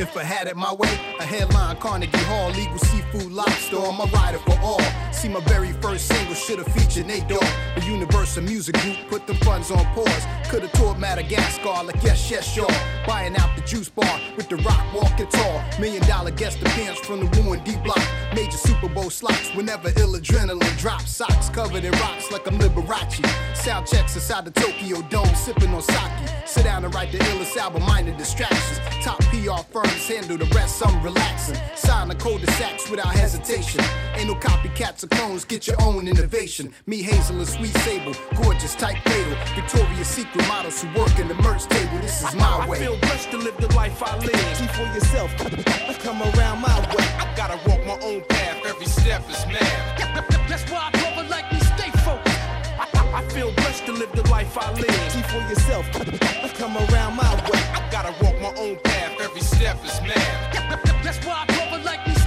[0.00, 4.04] If I had it my way, a headline Carnegie Hall, legal seafood lobster I'm a
[4.12, 4.80] rider for all.
[5.10, 7.42] See my very first single should have featured Nate Dogg.
[7.74, 10.26] The Universal Music Group put the funds on pause.
[10.48, 12.70] Could have toured Madagascar like yes, yes, sure.
[13.08, 15.60] Buying out the juice bar with the rock walking tall.
[15.80, 18.00] Million dollar guest appearance from the ruined D block.
[18.36, 21.10] Major Super Bowl slots whenever ill adrenaline drops.
[21.10, 23.26] Socks covered in rocks like I'm Liberace.
[23.56, 26.12] Sound checks inside the Tokyo Dome, sipping on sake.
[26.46, 28.78] Sit down and write the illest album, minor distractions.
[29.04, 31.56] Top PR firms handle the rest, I'm relaxing.
[31.74, 33.80] Sign the cul-de-sacs without hesitation.
[34.16, 36.72] Ain't no copycats or clones, get your own innovation.
[36.86, 39.36] Me, Hazel, and Sweet Sable, gorgeous, tight fatal.
[39.54, 41.98] Victoria's Secret models who work in the merch table.
[41.98, 42.78] This is my I way.
[42.78, 44.56] feel blessed to live the life I live.
[44.56, 45.36] See for yourself,
[46.00, 47.04] come around my way.
[47.18, 49.98] I gotta walk my own path, every step is mad.
[50.48, 51.57] That's why I brother like me stay focused.
[53.12, 55.12] I, I, I feel blessed to live the life I live.
[55.12, 55.86] See for yourself,
[56.58, 57.62] come around my way.
[57.72, 61.02] I gotta walk my own path, every step is mad.
[61.04, 62.17] That's why I brother like me stay focused.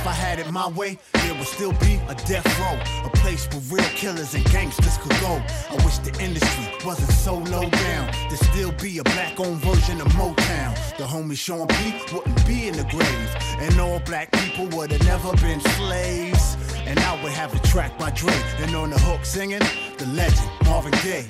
[0.00, 3.04] If I had it my way, there would still be a death row.
[3.04, 5.42] A place where real killers and gangsters could go.
[5.68, 8.10] I wish the industry wasn't so low down.
[8.30, 10.74] There'd still be a black owned version of Motown.
[10.96, 13.30] The homie Sean P wouldn't be in the grave.
[13.58, 16.56] And all black people would have never been slaves.
[16.86, 18.32] And I would have a track by Dre.
[18.60, 19.60] And on the hook singing,
[19.98, 21.28] the legend, Marvin Gaye.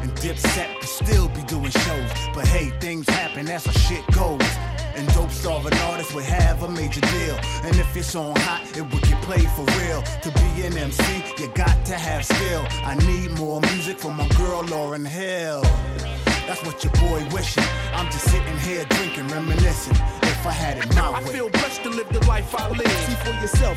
[0.00, 2.10] And Dipset would still be doing shows.
[2.34, 4.40] But hey, things happen, that's how shit goes.
[4.94, 7.36] And dope starving artists would have a major deal.
[7.64, 10.02] And if it's on hot, it would get played for real.
[10.02, 12.66] To be an MC, you got to have skill.
[12.84, 15.62] I need more music from my girl Lauren Hill.
[16.46, 17.64] That's what your boy wishing.
[17.94, 19.96] I'm just sitting here drinking, reminiscing.
[20.40, 21.16] If I had it my way.
[21.18, 22.90] I feel blessed to live the life I live.
[23.04, 23.76] See for yourself,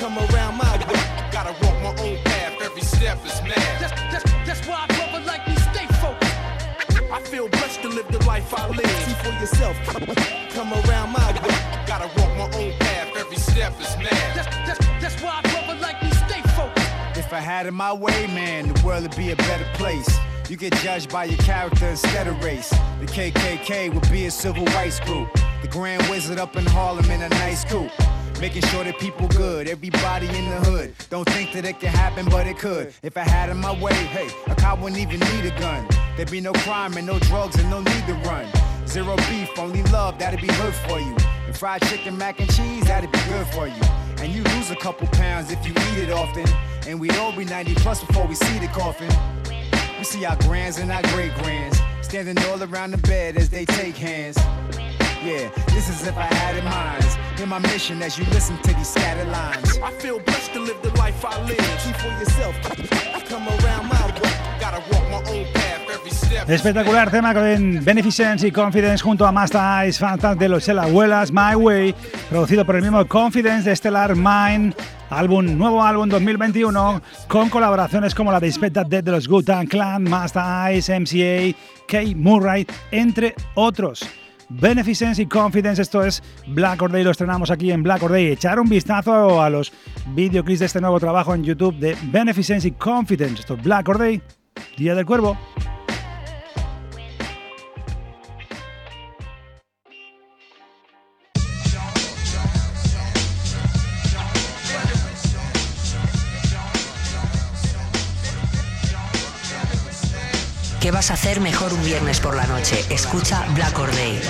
[0.00, 0.96] come around my way.
[1.30, 3.60] Gotta walk my own path, every step is mad.
[3.78, 7.12] That's, that's, that's why I brother like me stay focused.
[7.12, 8.88] I feel blessed to live the life I live.
[9.04, 9.76] See for yourself,
[10.54, 11.54] come around my way.
[11.86, 14.34] Gotta walk my own path, every step is mad.
[14.34, 16.88] That's, that's, that's why I brother like me stay focused.
[17.18, 20.08] If I had it my way, man, the world would be a better place.
[20.48, 22.70] You get judged by your character instead of race.
[23.00, 25.28] The KKK would be a civil rights group.
[25.64, 27.90] The Grand Wizard up in Harlem in a nice coupe.
[28.38, 30.94] Making sure that people good, everybody in the hood.
[31.08, 32.92] Don't think that it can happen, but it could.
[33.02, 35.88] If I had it my way, hey, a cop wouldn't even need a gun.
[36.16, 38.46] There'd be no crime and no drugs and no need to run.
[38.86, 41.16] Zero beef, only love, that'd be good for you.
[41.46, 43.82] And fried chicken, mac and cheese, that'd be good for you.
[44.18, 46.44] And you lose a couple pounds if you eat it often.
[46.86, 49.08] And we'd all be 90 plus before we see the coffin.
[49.96, 53.64] We see our grands and our great grands standing all around the bed as they
[53.64, 54.36] take hands.
[55.24, 57.00] Yeah, this is if I had it mine.
[57.38, 59.78] Hear my mission as you listen to these scattered lines.
[59.82, 61.56] I feel blessed to live the life I live.
[61.82, 62.54] Keep for yourself.
[63.14, 64.60] I come around my way.
[64.60, 65.74] Gotta walk my own path.
[66.46, 71.54] Espectacular tema con Beneficence y Confidence junto a Master Ice, Fantas de los Abuelas, My
[71.54, 71.94] Way,
[72.28, 74.74] producido por el mismo Confidence de Stellar Mind,
[75.08, 80.02] álbum, nuevo álbum 2021, con colaboraciones como la de Spectre Dead de los Gutan Clan,
[80.02, 81.56] Master Ice, MCA,
[81.88, 84.06] Kay Murray, entre otros.
[84.60, 88.28] Beneficence y Confidence, esto es Black Or Day, lo estrenamos aquí en Black Or Day.
[88.28, 89.72] Echar un vistazo a los
[90.14, 93.40] videoclips de este nuevo trabajo en YouTube de Beneficence y Confidence.
[93.40, 94.22] Esto es Black Or Day,
[94.76, 95.36] Día del Cuervo.
[110.84, 112.76] ¿Qué vas a hacer mejor un viernes por la noche?
[112.90, 114.20] Escucha Black Or Day.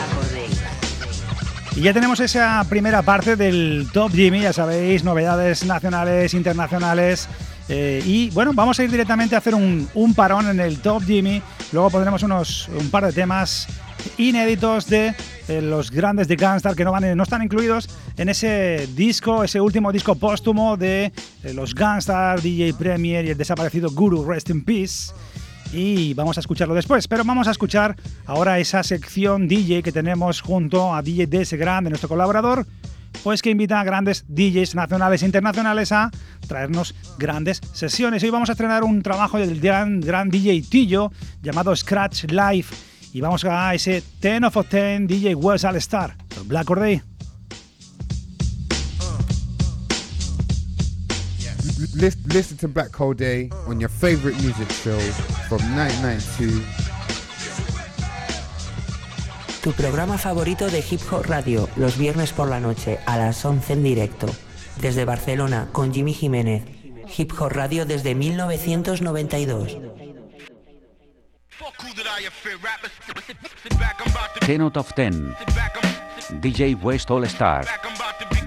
[1.74, 7.28] Y ya tenemos esa primera parte del Top Jimmy, ya sabéis, novedades nacionales, internacionales.
[7.68, 11.02] eh, y bueno, vamos a ir directamente a hacer un, un parón en el Top
[11.02, 11.42] Jimmy.
[11.72, 13.66] Luego pondremos unos, un par de temas
[14.16, 15.12] inéditos de
[15.48, 19.60] eh, los grandes de Gunstar que no, van, no están incluidos en ese disco, ese
[19.60, 21.06] último disco póstumo de
[21.42, 25.12] eh, los Gunstar, DJ Premier y el desaparecido Guru Rest in Peace
[25.74, 27.08] y vamos a escucharlo después.
[27.08, 31.90] Pero vamos a escuchar ahora esa sección DJ que tenemos junto a DJ DS Grande,
[31.90, 32.66] nuestro colaborador,
[33.22, 36.10] pues que invita a grandes DJs nacionales e internacionales a
[36.46, 38.22] traernos grandes sesiones.
[38.22, 42.66] Hoy vamos a estrenar un trabajo del gran, gran DJ Tillo llamado Scratch Live
[43.12, 46.16] y vamos a ese 10 of 10 DJ West All Star,
[46.46, 46.80] Black Or
[51.96, 54.98] Listen, listen to Black Hole Day on your favorite music show
[55.48, 56.64] from 1992.
[59.62, 63.74] Tu programa favorito de Hip Hop Radio, los viernes por la noche a las 11
[63.74, 64.26] en directo.
[64.80, 66.64] Desde Barcelona con Jimmy Jiménez.
[67.16, 69.78] Hip Hop Radio desde 1992.
[74.44, 75.34] 10 out of 10.
[76.42, 77.64] DJ West All Star.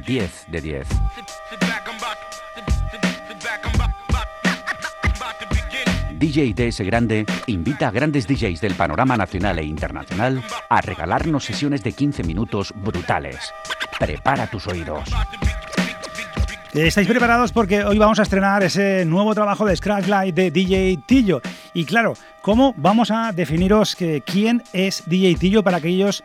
[0.05, 0.87] 10 de 10.
[6.18, 11.84] DJ DS Grande invita a grandes DJs del panorama nacional e internacional a regalarnos sesiones
[11.84, 13.53] de 15 minutos brutales.
[13.99, 15.09] Prepara tus oídos.
[16.74, 17.51] ¿Estáis preparados?
[17.51, 21.41] Porque hoy vamos a estrenar ese nuevo trabajo de Scratch Light de DJ Tillo.
[21.74, 26.24] Y claro, ¿cómo vamos a definiros que quién es DJ Tillo para aquellos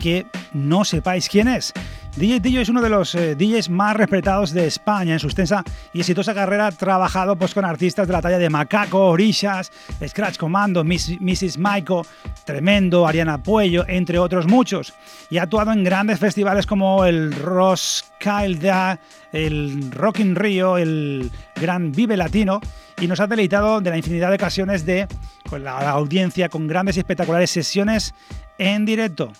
[0.00, 1.72] que no sepáis quién es?
[2.16, 5.62] DJ Tillo es uno de los eh, DJs más respetados de España en su extensa
[5.92, 6.72] y exitosa carrera.
[6.72, 9.70] Trabajado pues, con artistas de la talla de Macaco, Orishas,
[10.04, 11.56] Scratch Commando, Mrs.
[11.58, 12.04] Maiko,
[12.44, 14.92] Tremendo, Ariana Puello, entre otros muchos.
[15.30, 18.98] Y ha actuado en grandes festivales como el Roskilde,
[19.32, 22.60] el Rock in Rio, el Gran Vive Latino
[23.00, 25.06] y nos ha deleitado de la infinidad de ocasiones de
[25.48, 28.14] con la, la audiencia con grandes y espectaculares sesiones
[28.58, 29.32] en directo.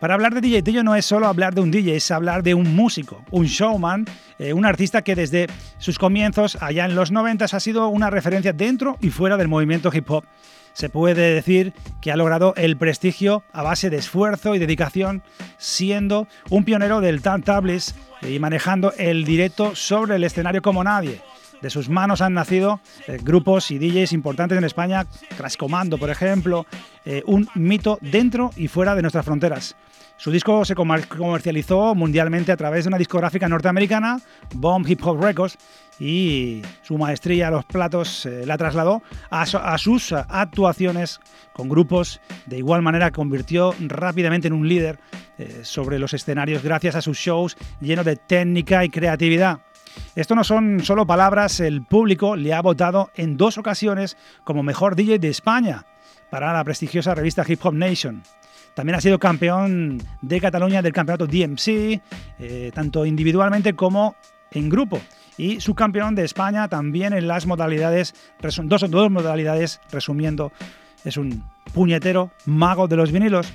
[0.00, 2.54] Para hablar de DJ Tillo no es solo hablar de un DJ, es hablar de
[2.54, 4.04] un músico, un showman,
[4.38, 5.46] eh, un artista que desde
[5.78, 9.90] sus comienzos, allá en los 90, ha sido una referencia dentro y fuera del movimiento
[9.92, 10.24] hip hop.
[10.74, 11.72] Se puede decir
[12.02, 15.22] que ha logrado el prestigio a base de esfuerzo y dedicación,
[15.56, 21.22] siendo un pionero del turntables y manejando el directo sobre el escenario como nadie.
[21.62, 25.06] De sus manos han nacido eh, grupos y DJs importantes en España,
[25.38, 26.66] Crash Commando, por ejemplo,
[27.06, 29.74] eh, un mito dentro y fuera de nuestras fronteras.
[30.18, 34.18] Su disco se comer- comercializó mundialmente a través de una discográfica norteamericana,
[34.54, 35.58] Bomb Hip Hop Records,
[35.98, 41.20] y su maestría a los platos eh, la trasladó a sus actuaciones
[41.52, 42.20] con grupos.
[42.46, 44.98] De igual manera, convirtió rápidamente en un líder
[45.38, 49.60] eh, sobre los escenarios gracias a sus shows llenos de técnica y creatividad.
[50.14, 54.96] Esto no son solo palabras, el público le ha votado en dos ocasiones como mejor
[54.96, 55.86] DJ de España
[56.30, 58.22] para la prestigiosa revista Hip Hop Nation.
[58.76, 61.98] También ha sido campeón de Cataluña del campeonato DMC,
[62.38, 64.16] eh, tanto individualmente como
[64.50, 65.00] en grupo.
[65.38, 68.14] y subcampeón de España también en las modalidades,
[68.64, 70.52] dos, dos modalidades, resumiendo,
[71.04, 71.42] es un
[71.74, 73.50] puñetero mago de los vinilos.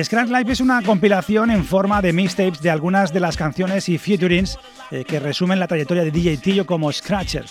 [0.00, 3.98] Scratch Live es una compilación en forma de mixtapes de algunas de las canciones y
[3.98, 4.58] featurings
[4.90, 7.46] eh, que resumen la trayectoria de DJ Tillo como Scratcher.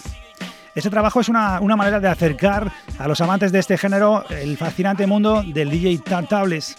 [0.75, 5.05] Este trabajo es una, manera de acercar a los amantes de este género el fascinante
[5.05, 6.75] mundo del DJ turntables.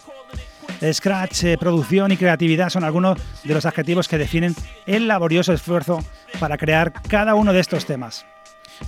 [0.92, 4.54] Scratch, eh, producción y creatividad son algunos de los adjetivos que definen
[4.86, 6.04] el laborioso esfuerzo
[6.40, 8.26] para crear cada uno de estos temas.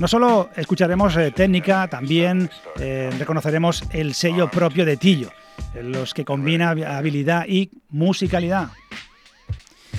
[0.00, 5.30] No solo escucharemos eh, técnica, también reconoceremos el sello propio de Tillo
[5.82, 8.68] los que combina habilidad y musicalidad.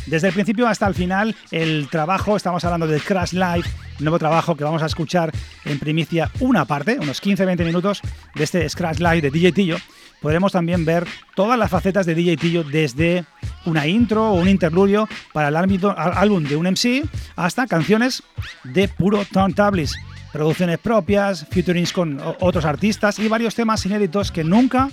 [0.07, 3.65] Desde el principio hasta el final, el trabajo, estamos hablando de Crash Live,
[3.99, 5.33] nuevo trabajo que vamos a escuchar
[5.65, 8.01] en primicia una parte, unos 15-20 minutos
[8.33, 9.77] de este Scratch Live de DJ Tillo.
[10.21, 11.05] Podremos también ver
[11.35, 13.25] todas las facetas de DJ Tillo desde
[13.65, 17.03] una intro o un interludio para el álbum de un MC
[17.35, 18.23] hasta canciones
[18.63, 19.93] de puro turntables,
[20.31, 24.89] producciones propias, featurings con otros artistas y varios temas inéditos que nunca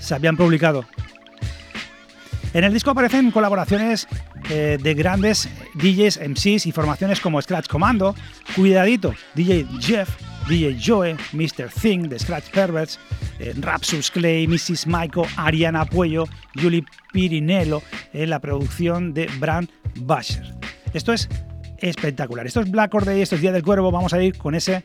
[0.00, 0.84] se habían publicado.
[2.54, 4.08] En el disco aparecen colaboraciones
[4.50, 8.14] eh, de grandes DJs, MCs y formaciones como Scratch Commando,
[8.56, 10.08] Cuidadito, DJ Jeff,
[10.48, 11.68] DJ Joe, Mr.
[11.68, 12.98] Thing de Scratch Perverts,
[13.38, 14.86] eh, Rapsus Clay, Mrs.
[14.86, 16.24] Michael, Ariana Puello,
[16.54, 17.82] Julie Pirinello
[18.14, 19.68] en la producción de Brand
[20.00, 20.54] Basher.
[20.94, 21.28] Esto es
[21.76, 22.46] espectacular.
[22.46, 23.90] Esto es Black Day, esto es Día del Cuervo.
[23.90, 24.84] Vamos a ir con ese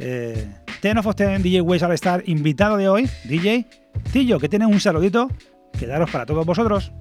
[0.00, 3.66] eh, Ten of Ten DJ Ways al estar invitado de hoy, DJ
[4.12, 5.30] Tillo, que tiene un saludito
[5.78, 6.92] que daros para todos vosotros.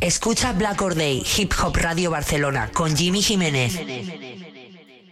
[0.00, 3.78] Escucha Black Or Day, Hip Hop Radio Barcelona, con Jimmy Jiménez.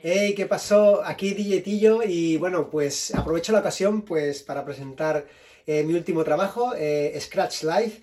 [0.02, 1.04] Hey, ¿qué pasó?
[1.04, 5.26] Aquí DJ Tillo y bueno, pues aprovecho la ocasión pues para presentar
[5.66, 8.00] eh, mi último trabajo, eh, Scratch Live.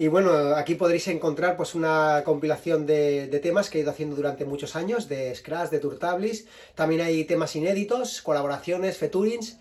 [0.00, 4.44] Y bueno, aquí podréis encontrar pues una compilación de, temas que he ido haciendo durante
[4.44, 6.46] muchos años, de Scratch, de Turtablis.
[6.76, 9.58] También hay temas inéditos, colaboraciones, featurings.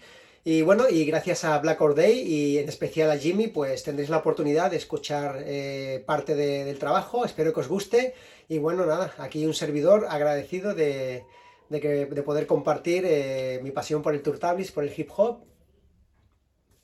[0.49, 4.09] Y bueno, y gracias a Black Or Day y en especial a Jimmy, pues tendréis
[4.09, 7.25] la oportunidad de escuchar eh, parte del trabajo.
[7.25, 8.13] Espero que os guste.
[8.47, 11.25] Y bueno, nada, aquí un servidor agradecido de,
[11.67, 15.43] de, poder compartir eh, mi pasión por el Turtablis, por el hip hop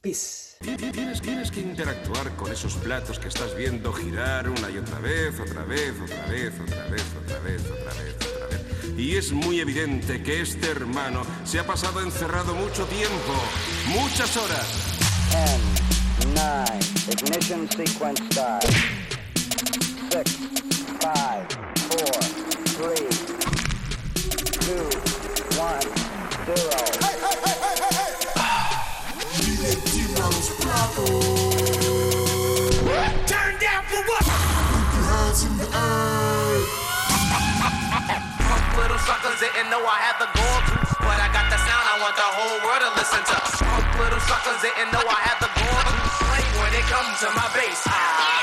[0.01, 5.39] Tienes, tienes que interactuar con esos platos que estás viendo girar una y otra vez,
[5.39, 8.32] otra vez, otra vez, otra vez, otra vez, otra vez, otra vez.
[8.97, 13.33] Y es muy evidente que este hermano se ha pasado encerrado mucho tiempo,
[13.87, 14.67] muchas horas.
[15.31, 16.79] 10, 9,
[17.11, 18.65] ignition sequence start.
[20.11, 20.37] 6,
[21.01, 21.09] 5,
[21.89, 22.09] 4,
[22.77, 22.99] 3,
[24.67, 24.97] 2,
[25.57, 25.79] 1,
[26.45, 27.03] 0.
[30.95, 31.42] Turn
[39.05, 42.15] suckers didn't know I had the gold tooth, but I got the sound I want
[42.15, 43.37] the whole world to listen to.
[43.99, 46.59] Little suckers didn't know I had the gold tooth.
[46.59, 48.42] When it comes to my bass, ah.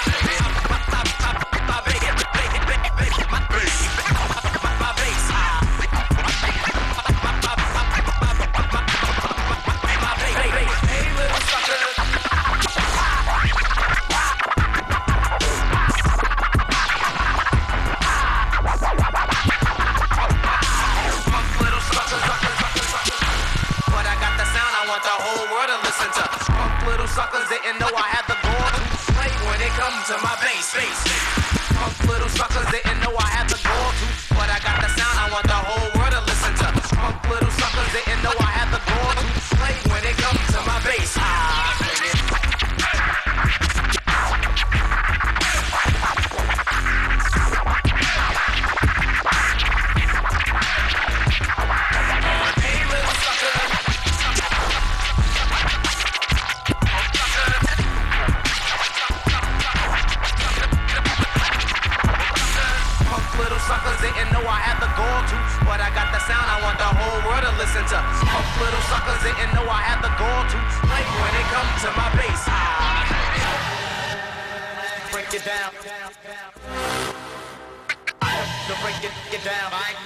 [78.91, 79.71] break it, down.
[79.73, 80.05] I can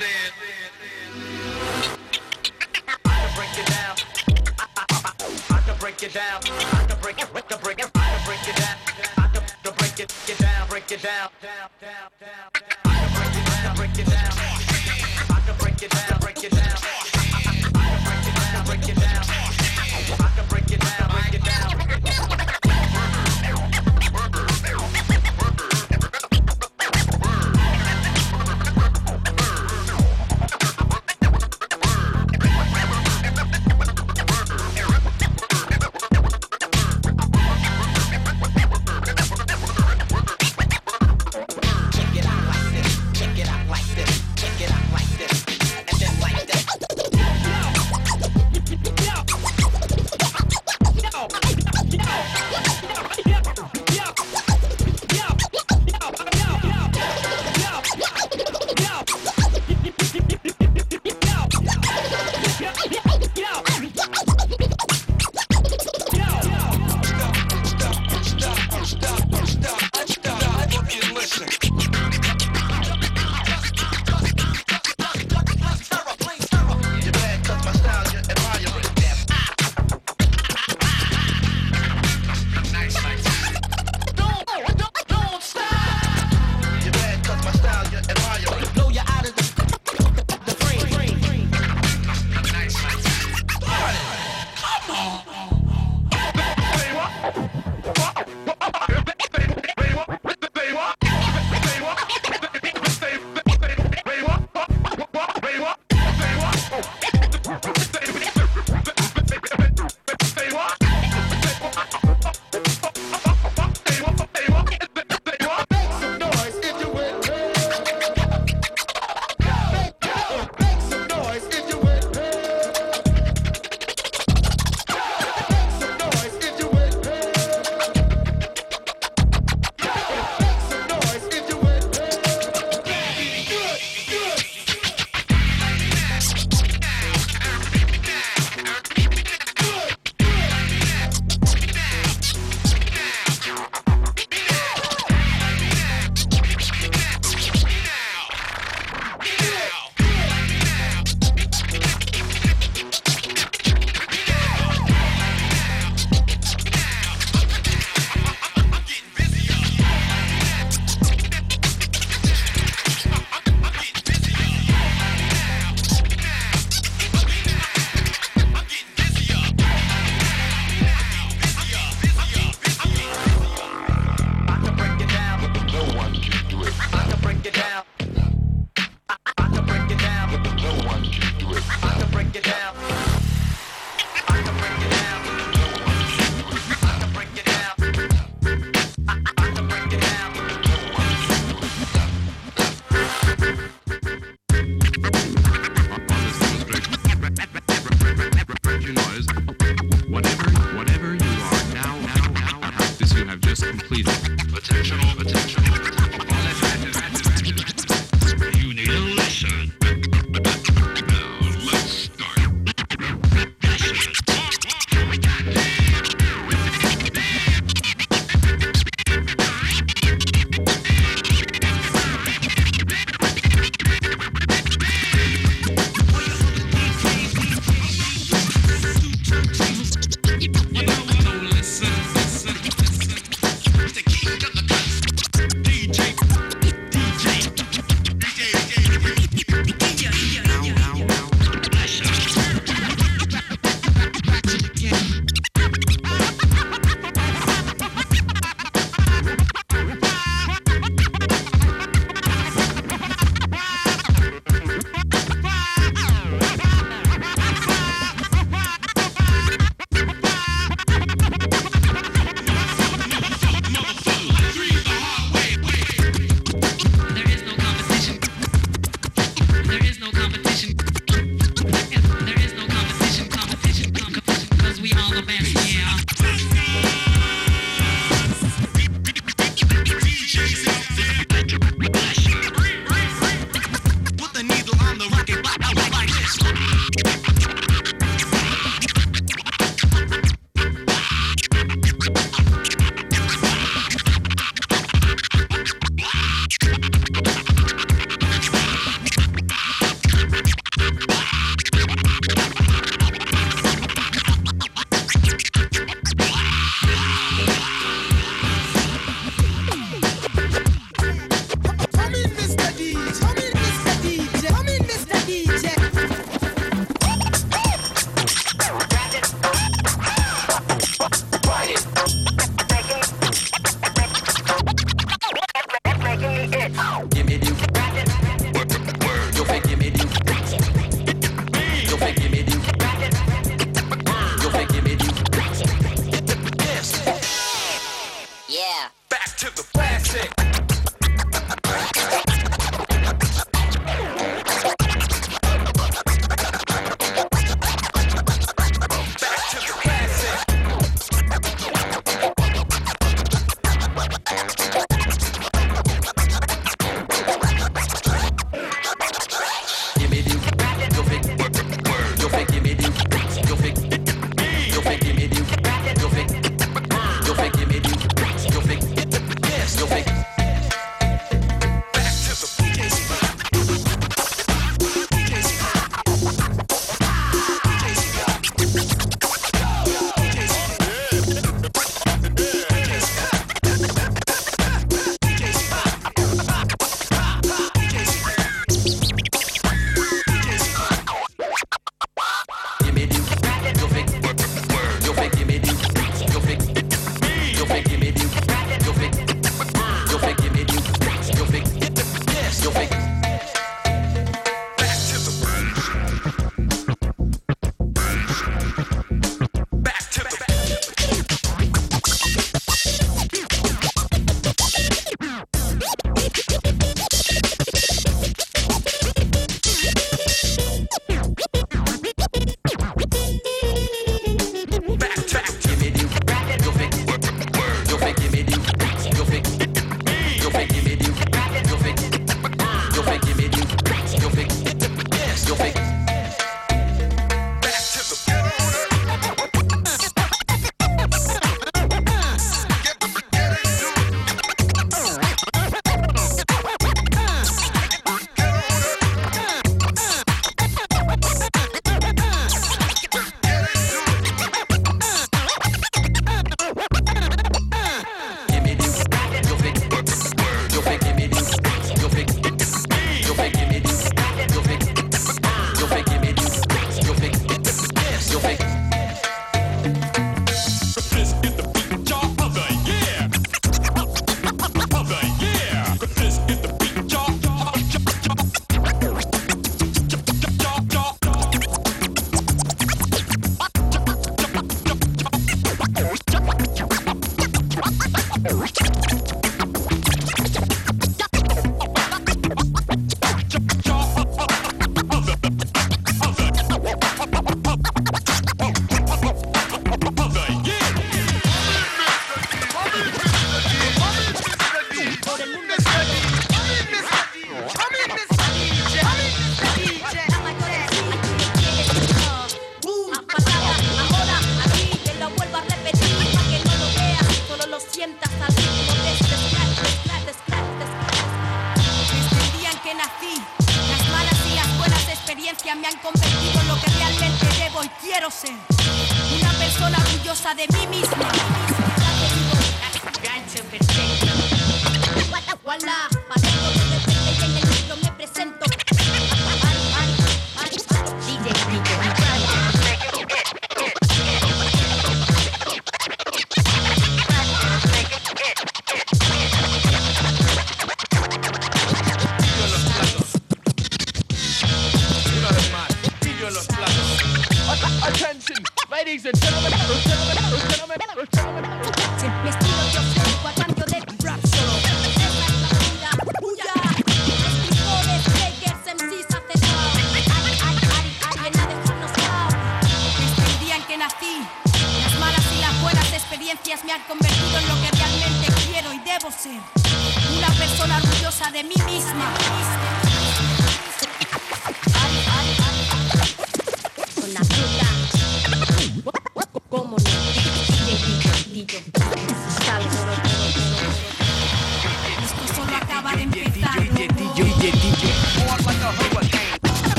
[3.35, 3.97] break it down.
[5.51, 6.41] I can break it down.
[6.45, 7.91] I can break it, break it, break it.
[7.95, 8.77] I can break it down.
[9.17, 9.43] I can
[9.79, 11.31] break it, down, break it down.
[12.85, 14.54] I can break it down, break it down.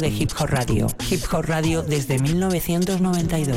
[0.00, 0.86] De Hip Hop Radio.
[1.10, 3.54] Hip Hop Radio desde 1992.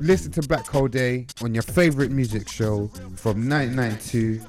[0.00, 4.40] Listen, to Black Hole Day on your favorite music show from 1992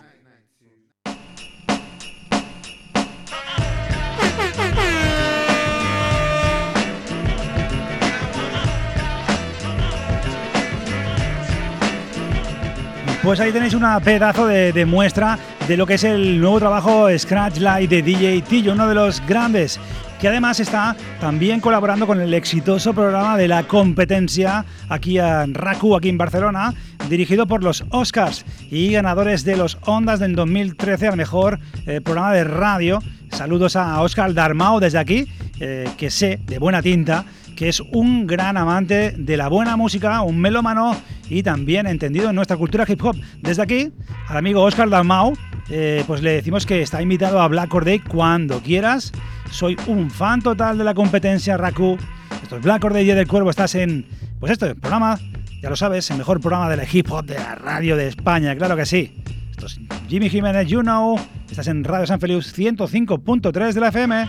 [13.23, 17.59] Pues ahí tenéis una pedazo de, muestra de lo que es el nuevo trabajo Scratch
[17.59, 19.79] Light de DJ Tillo, uno de los grandes,
[20.19, 25.95] que además está también colaborando con el exitoso programa de la competencia aquí en RACU,
[25.95, 26.73] aquí en Barcelona,
[27.09, 32.33] dirigido por los Oscars y ganadores de los Ondas del 2013 al mejor eh, programa
[32.33, 32.99] de radio.
[33.31, 35.27] Saludos a Oscar Darmao desde aquí,
[35.61, 40.21] eh, que sé de buena tinta que es un gran amante de la buena música,
[40.21, 40.95] un melómano
[41.29, 43.15] y también entendido en nuestra cultura hip hop.
[43.41, 43.91] Desde aquí,
[44.27, 45.33] al amigo Oscar Dalmau,
[45.69, 49.11] eh, pues le decimos que está invitado a Black Or Day cuando quieras.
[49.51, 51.97] Soy un fan total de la competencia Raku.
[52.41, 54.05] Esto es Black Or Day y del Cuervo, estás en
[54.39, 55.17] Pues esto, programa,
[55.61, 58.55] ya lo sabes, el mejor programa de la hip hop de la radio de España,
[58.55, 59.13] claro que sí.
[59.51, 61.17] Esto es Jimmy Jiménez, You Know,
[61.49, 64.27] estás en Radio San Felius 105.3 de la FM.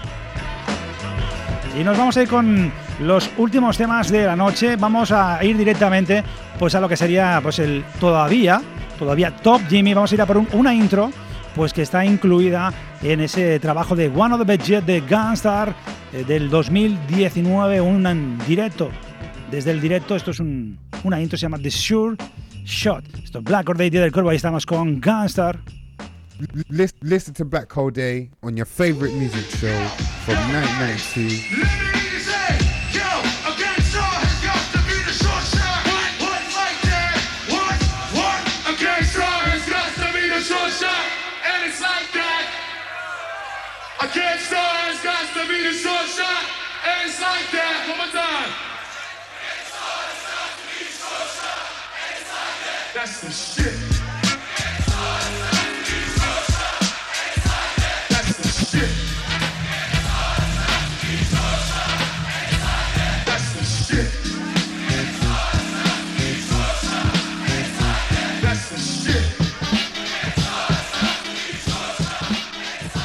[1.80, 2.70] Y nos vamos a ir con
[3.00, 4.76] los últimos temas de la noche.
[4.76, 6.22] Vamos a ir directamente
[6.58, 8.60] pues a lo que sería pues el todavía,
[8.98, 9.94] todavía Top Jimmy.
[9.94, 11.10] Vamos a ir a por un- una intro
[11.54, 12.72] pues que está incluida
[13.02, 15.74] en ese trabajo de One of the Best Jet de Gunstar
[16.12, 18.90] eh, del 2019, un directo.
[19.50, 22.16] Desde el directo, esto es un- una intro, se llama The Sure
[22.64, 23.04] Shot.
[23.22, 25.60] Esto es Black Or Day, del Cuervo, ahí estamos con Gunstar.
[26.68, 29.70] Listen, listen to Black Hole Day on your favorite music show
[30.26, 31.83] from 1992.
[44.04, 46.44] I can't start, it's got to be the short shot,
[46.84, 47.88] and it's like that.
[47.88, 48.52] One more time.
[52.92, 53.93] That's the shit.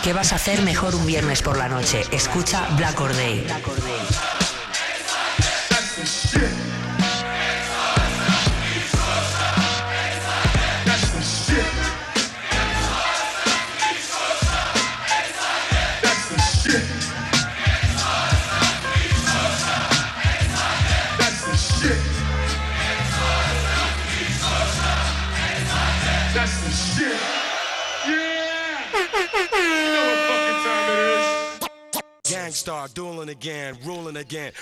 [0.04, 2.04] ¿Qué vas a hacer mejor un viernes por la noche?
[2.12, 3.46] Escucha Black Or Day.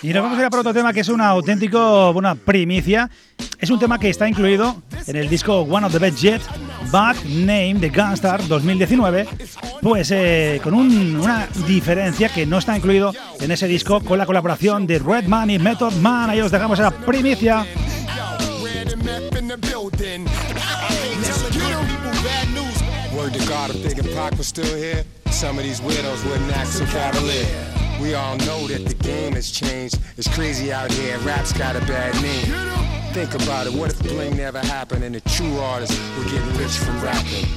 [0.02, 3.10] Y nos vamos a ir a por otro tema que es una auténtico, una primicia.
[3.60, 6.42] Es un tema que está incluido en el disco One of the Best Jet,
[6.92, 9.28] Bad Name de Gunstar 2019,
[9.82, 14.26] pues eh, con un- una diferencia que no está incluido en ese disco con la
[14.26, 16.30] colaboración de Redman y Method Man.
[16.30, 17.66] Ahí os dejamos primicia.
[18.64, 18.94] Red
[21.88, 22.78] people bad news.
[23.16, 26.56] Word to God, if Big and Pac was still here, some of these widows wouldn't
[26.56, 27.77] act so cavalier.
[28.02, 30.00] We all know that the game has changed.
[30.18, 31.18] It's crazy out here.
[31.20, 33.14] Rap's got a bad name.
[33.14, 33.74] Think about it.
[33.74, 37.48] What if the bling never happened and the true artists were getting rich from rapping?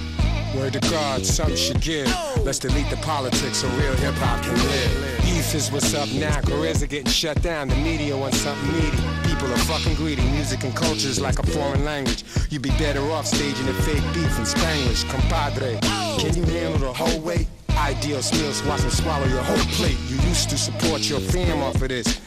[0.56, 2.08] Word to God, something should give.
[2.44, 5.20] Let's delete the politics so real hip hop can live.
[5.22, 6.40] Beef is what's up now.
[6.40, 7.68] Careers are getting shut down.
[7.68, 8.96] The media wants something meaty.
[9.28, 10.22] People are fucking greedy.
[10.30, 12.24] Music and culture is like a foreign language.
[12.48, 15.04] You'd be better off staging a fake beef in Spanish.
[15.04, 15.78] Compadre,
[16.18, 17.46] can you handle the whole weight?
[17.78, 19.98] Ideal skills, watch them swallow your whole plate.
[20.08, 22.20] You used to support your fam off of this.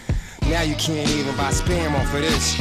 [0.43, 2.59] Now you can't even buy spam off of this.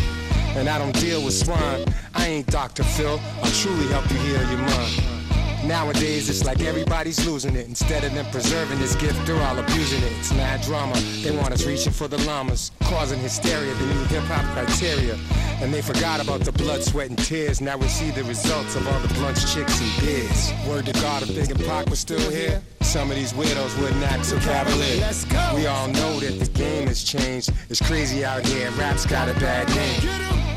[0.57, 1.85] And I don't deal with swine.
[2.15, 2.85] I ain't Dr.
[2.85, 3.19] Phil.
[3.43, 5.23] I'll truly help you heal your mind.
[5.65, 7.69] Nowadays, it's like everybody's losing it.
[7.69, 10.13] Instead of them preserving this gift, they're all abusing it.
[10.19, 10.97] It's mad drama.
[11.23, 15.17] They want us reaching for the llamas, causing hysteria, the new hip hop criteria.
[15.63, 17.61] And they forgot about the blood, sweat, and tears.
[17.61, 20.53] Now we see the results of all the blunts, chicks, and beers.
[20.69, 24.03] Word to God, if Big and Pac was still here, some of these widows wouldn't
[24.03, 25.01] act so cavalier.
[25.01, 25.53] Let's go.
[25.55, 27.53] We all know that the game has changed.
[27.71, 28.73] It's crazy out here.
[28.73, 30.01] Rap's got a bad name.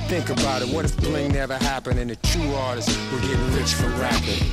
[0.09, 0.69] Think about it.
[0.69, 4.43] What if bling never happened and the true artists were getting rich from rapping?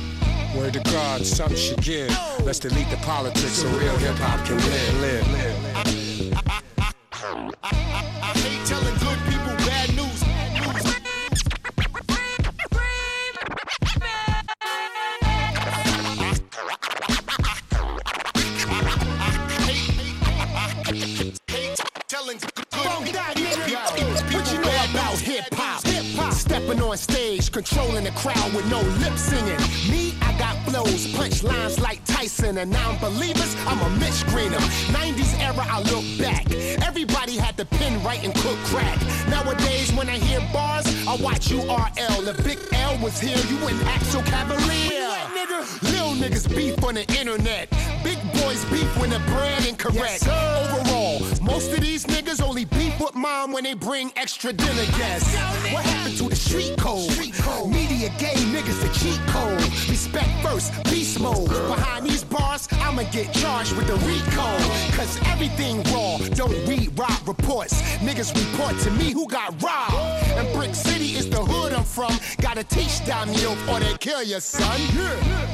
[0.55, 2.15] Word to God, something should give.
[2.43, 5.01] Let's delete the politics so real hip hop can live.
[5.01, 5.53] live, live.
[7.63, 9.42] I hate telling good people
[27.63, 29.57] controlling the crowd with no lip singing.
[29.89, 34.57] Me, I got flows, punch lines like Tyson, and non-believers, I'm a Mitch Greener.
[34.89, 36.51] 90s era, I look back.
[36.83, 38.99] Everybody had the pen right and cook crack.
[39.29, 42.27] Nowadays, when I hear bars, I watch URL.
[42.27, 45.09] If Big L was here, you wouldn't act so cavalier.
[45.83, 47.69] Little niggas beef on the internet.
[48.03, 50.27] Big boys beef when the brand incorrect.
[50.27, 55.33] Overall, most of these niggas only beef with mom when they bring extra dinner guests.
[55.71, 57.09] What happened to the street code?
[57.69, 59.61] Media gay niggas the cheat code.
[59.89, 61.49] Respect first, beast mode.
[61.49, 64.47] Behind these bars, I'ma get charged with the RICO.
[64.97, 67.81] Cause everything raw, don't read rob reports.
[67.99, 69.95] Niggas report to me who got robbed.
[70.37, 72.17] And Brick City is the hood I'm from.
[72.41, 74.79] Got a better teach them you or they kill your son.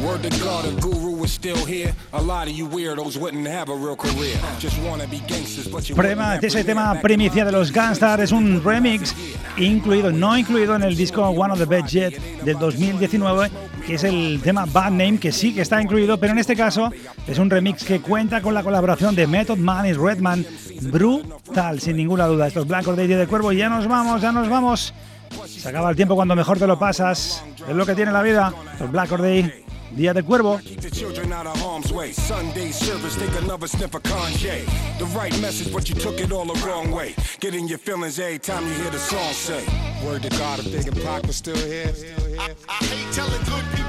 [0.04, 1.94] Word to God, a guru is still here.
[2.14, 4.36] A lot of you weirdos wouldn't have a real career.
[4.60, 8.62] Just wanna be gangsters, but you Prema, ese tema primicia de los Gunstar es un
[8.64, 9.14] remix
[9.58, 13.50] incluido, no incluido en el disco One of the Best Jet del 2019,
[13.86, 16.91] que es el tema Bad Name, que sí que está incluido, pero en este caso
[17.28, 20.45] es un remix que cuenta con la colaboración de Method Man y Redman.
[20.82, 22.47] Brutal, sin ninguna duda.
[22.47, 24.93] Estos blancos de Día de Cuervo, ya nos vamos, ya nos vamos.
[25.45, 27.43] Se acaba el tiempo cuando mejor te lo pasas.
[27.68, 28.53] Es lo que tiene la vida.
[28.80, 30.60] Los Black Or Day, Día de Cuervo.
[30.60, 32.12] Keep the children out of harm's way.
[32.12, 34.66] Sunday service, take another sniff of Kanye.
[34.97, 37.14] The right message, but you took it all the wrong way.
[37.39, 39.64] Get in your feelings every time you hear the song say.
[40.05, 41.91] Word to God, if Big and Pac was still here.
[42.39, 43.89] I, I hate telling good people.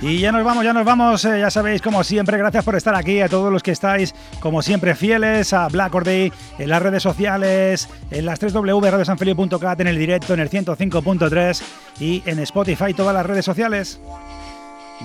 [0.00, 1.24] Y ya nos vamos, ya nos vamos.
[1.24, 3.20] eh, ya sabéis, como siempre, gracias por estar aquí.
[3.20, 7.02] A todos los que estáis, como siempre, fieles a Black Or Day en las redes
[7.02, 11.62] sociales, en las 3 www.radiosanfelio.cat, en el directo, en el 105.3
[11.98, 14.00] y en Spotify, todas las redes sociales.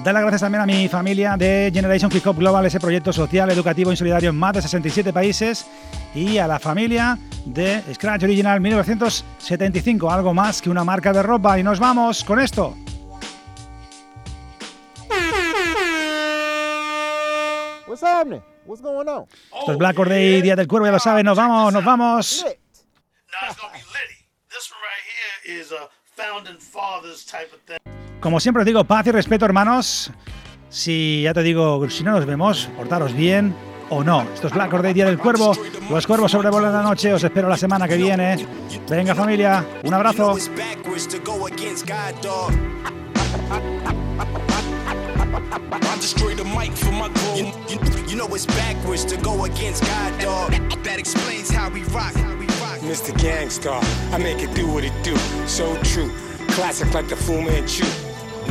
[0.04, 3.50] Dar las gracias también a mi familia de Generation Hip Hop Global, ese proyecto social,
[3.52, 5.66] educativo y solidario en más de 67 países.
[6.14, 11.60] Y a la familia de Scratch Original 1975, algo más que una marca de ropa.
[11.60, 12.76] Y nos vamos con esto.
[17.94, 18.42] What's happening?
[18.66, 19.28] What's going on?
[19.60, 21.24] Esto es Black Or Day, Día del Cuervo, ya lo saben.
[21.28, 22.44] Nos vamos, nos vamos.
[25.46, 27.78] is a founding fathers type of thing.
[28.20, 30.10] Como siempre os digo, paz y respeto, hermanos.
[30.70, 33.54] Si ya te digo, si no nos vemos, portaros bien
[33.92, 34.24] o no.
[34.34, 35.54] Esto es Black Or Day, Día del Cuervo.
[35.92, 37.14] Los cuervos sobrevuelan la noche.
[37.14, 38.44] Os espero la semana que viene.
[38.90, 39.64] Venga, familia.
[39.84, 40.36] Un abrazo.
[45.54, 47.38] I destroy the mic for my goal.
[47.38, 50.52] You, you, you know it's backwards to go against God, dog.
[50.84, 52.14] That explains how we rock.
[52.84, 53.12] Mr.
[53.14, 53.82] Gangstar,
[54.14, 55.16] I make it do what it do.
[55.48, 56.12] So true.
[56.50, 57.86] Classic like the Fu Manchu.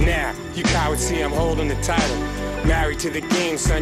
[0.00, 2.16] Now, you cowards see I'm holding the title.
[2.64, 3.80] Married to the game, son.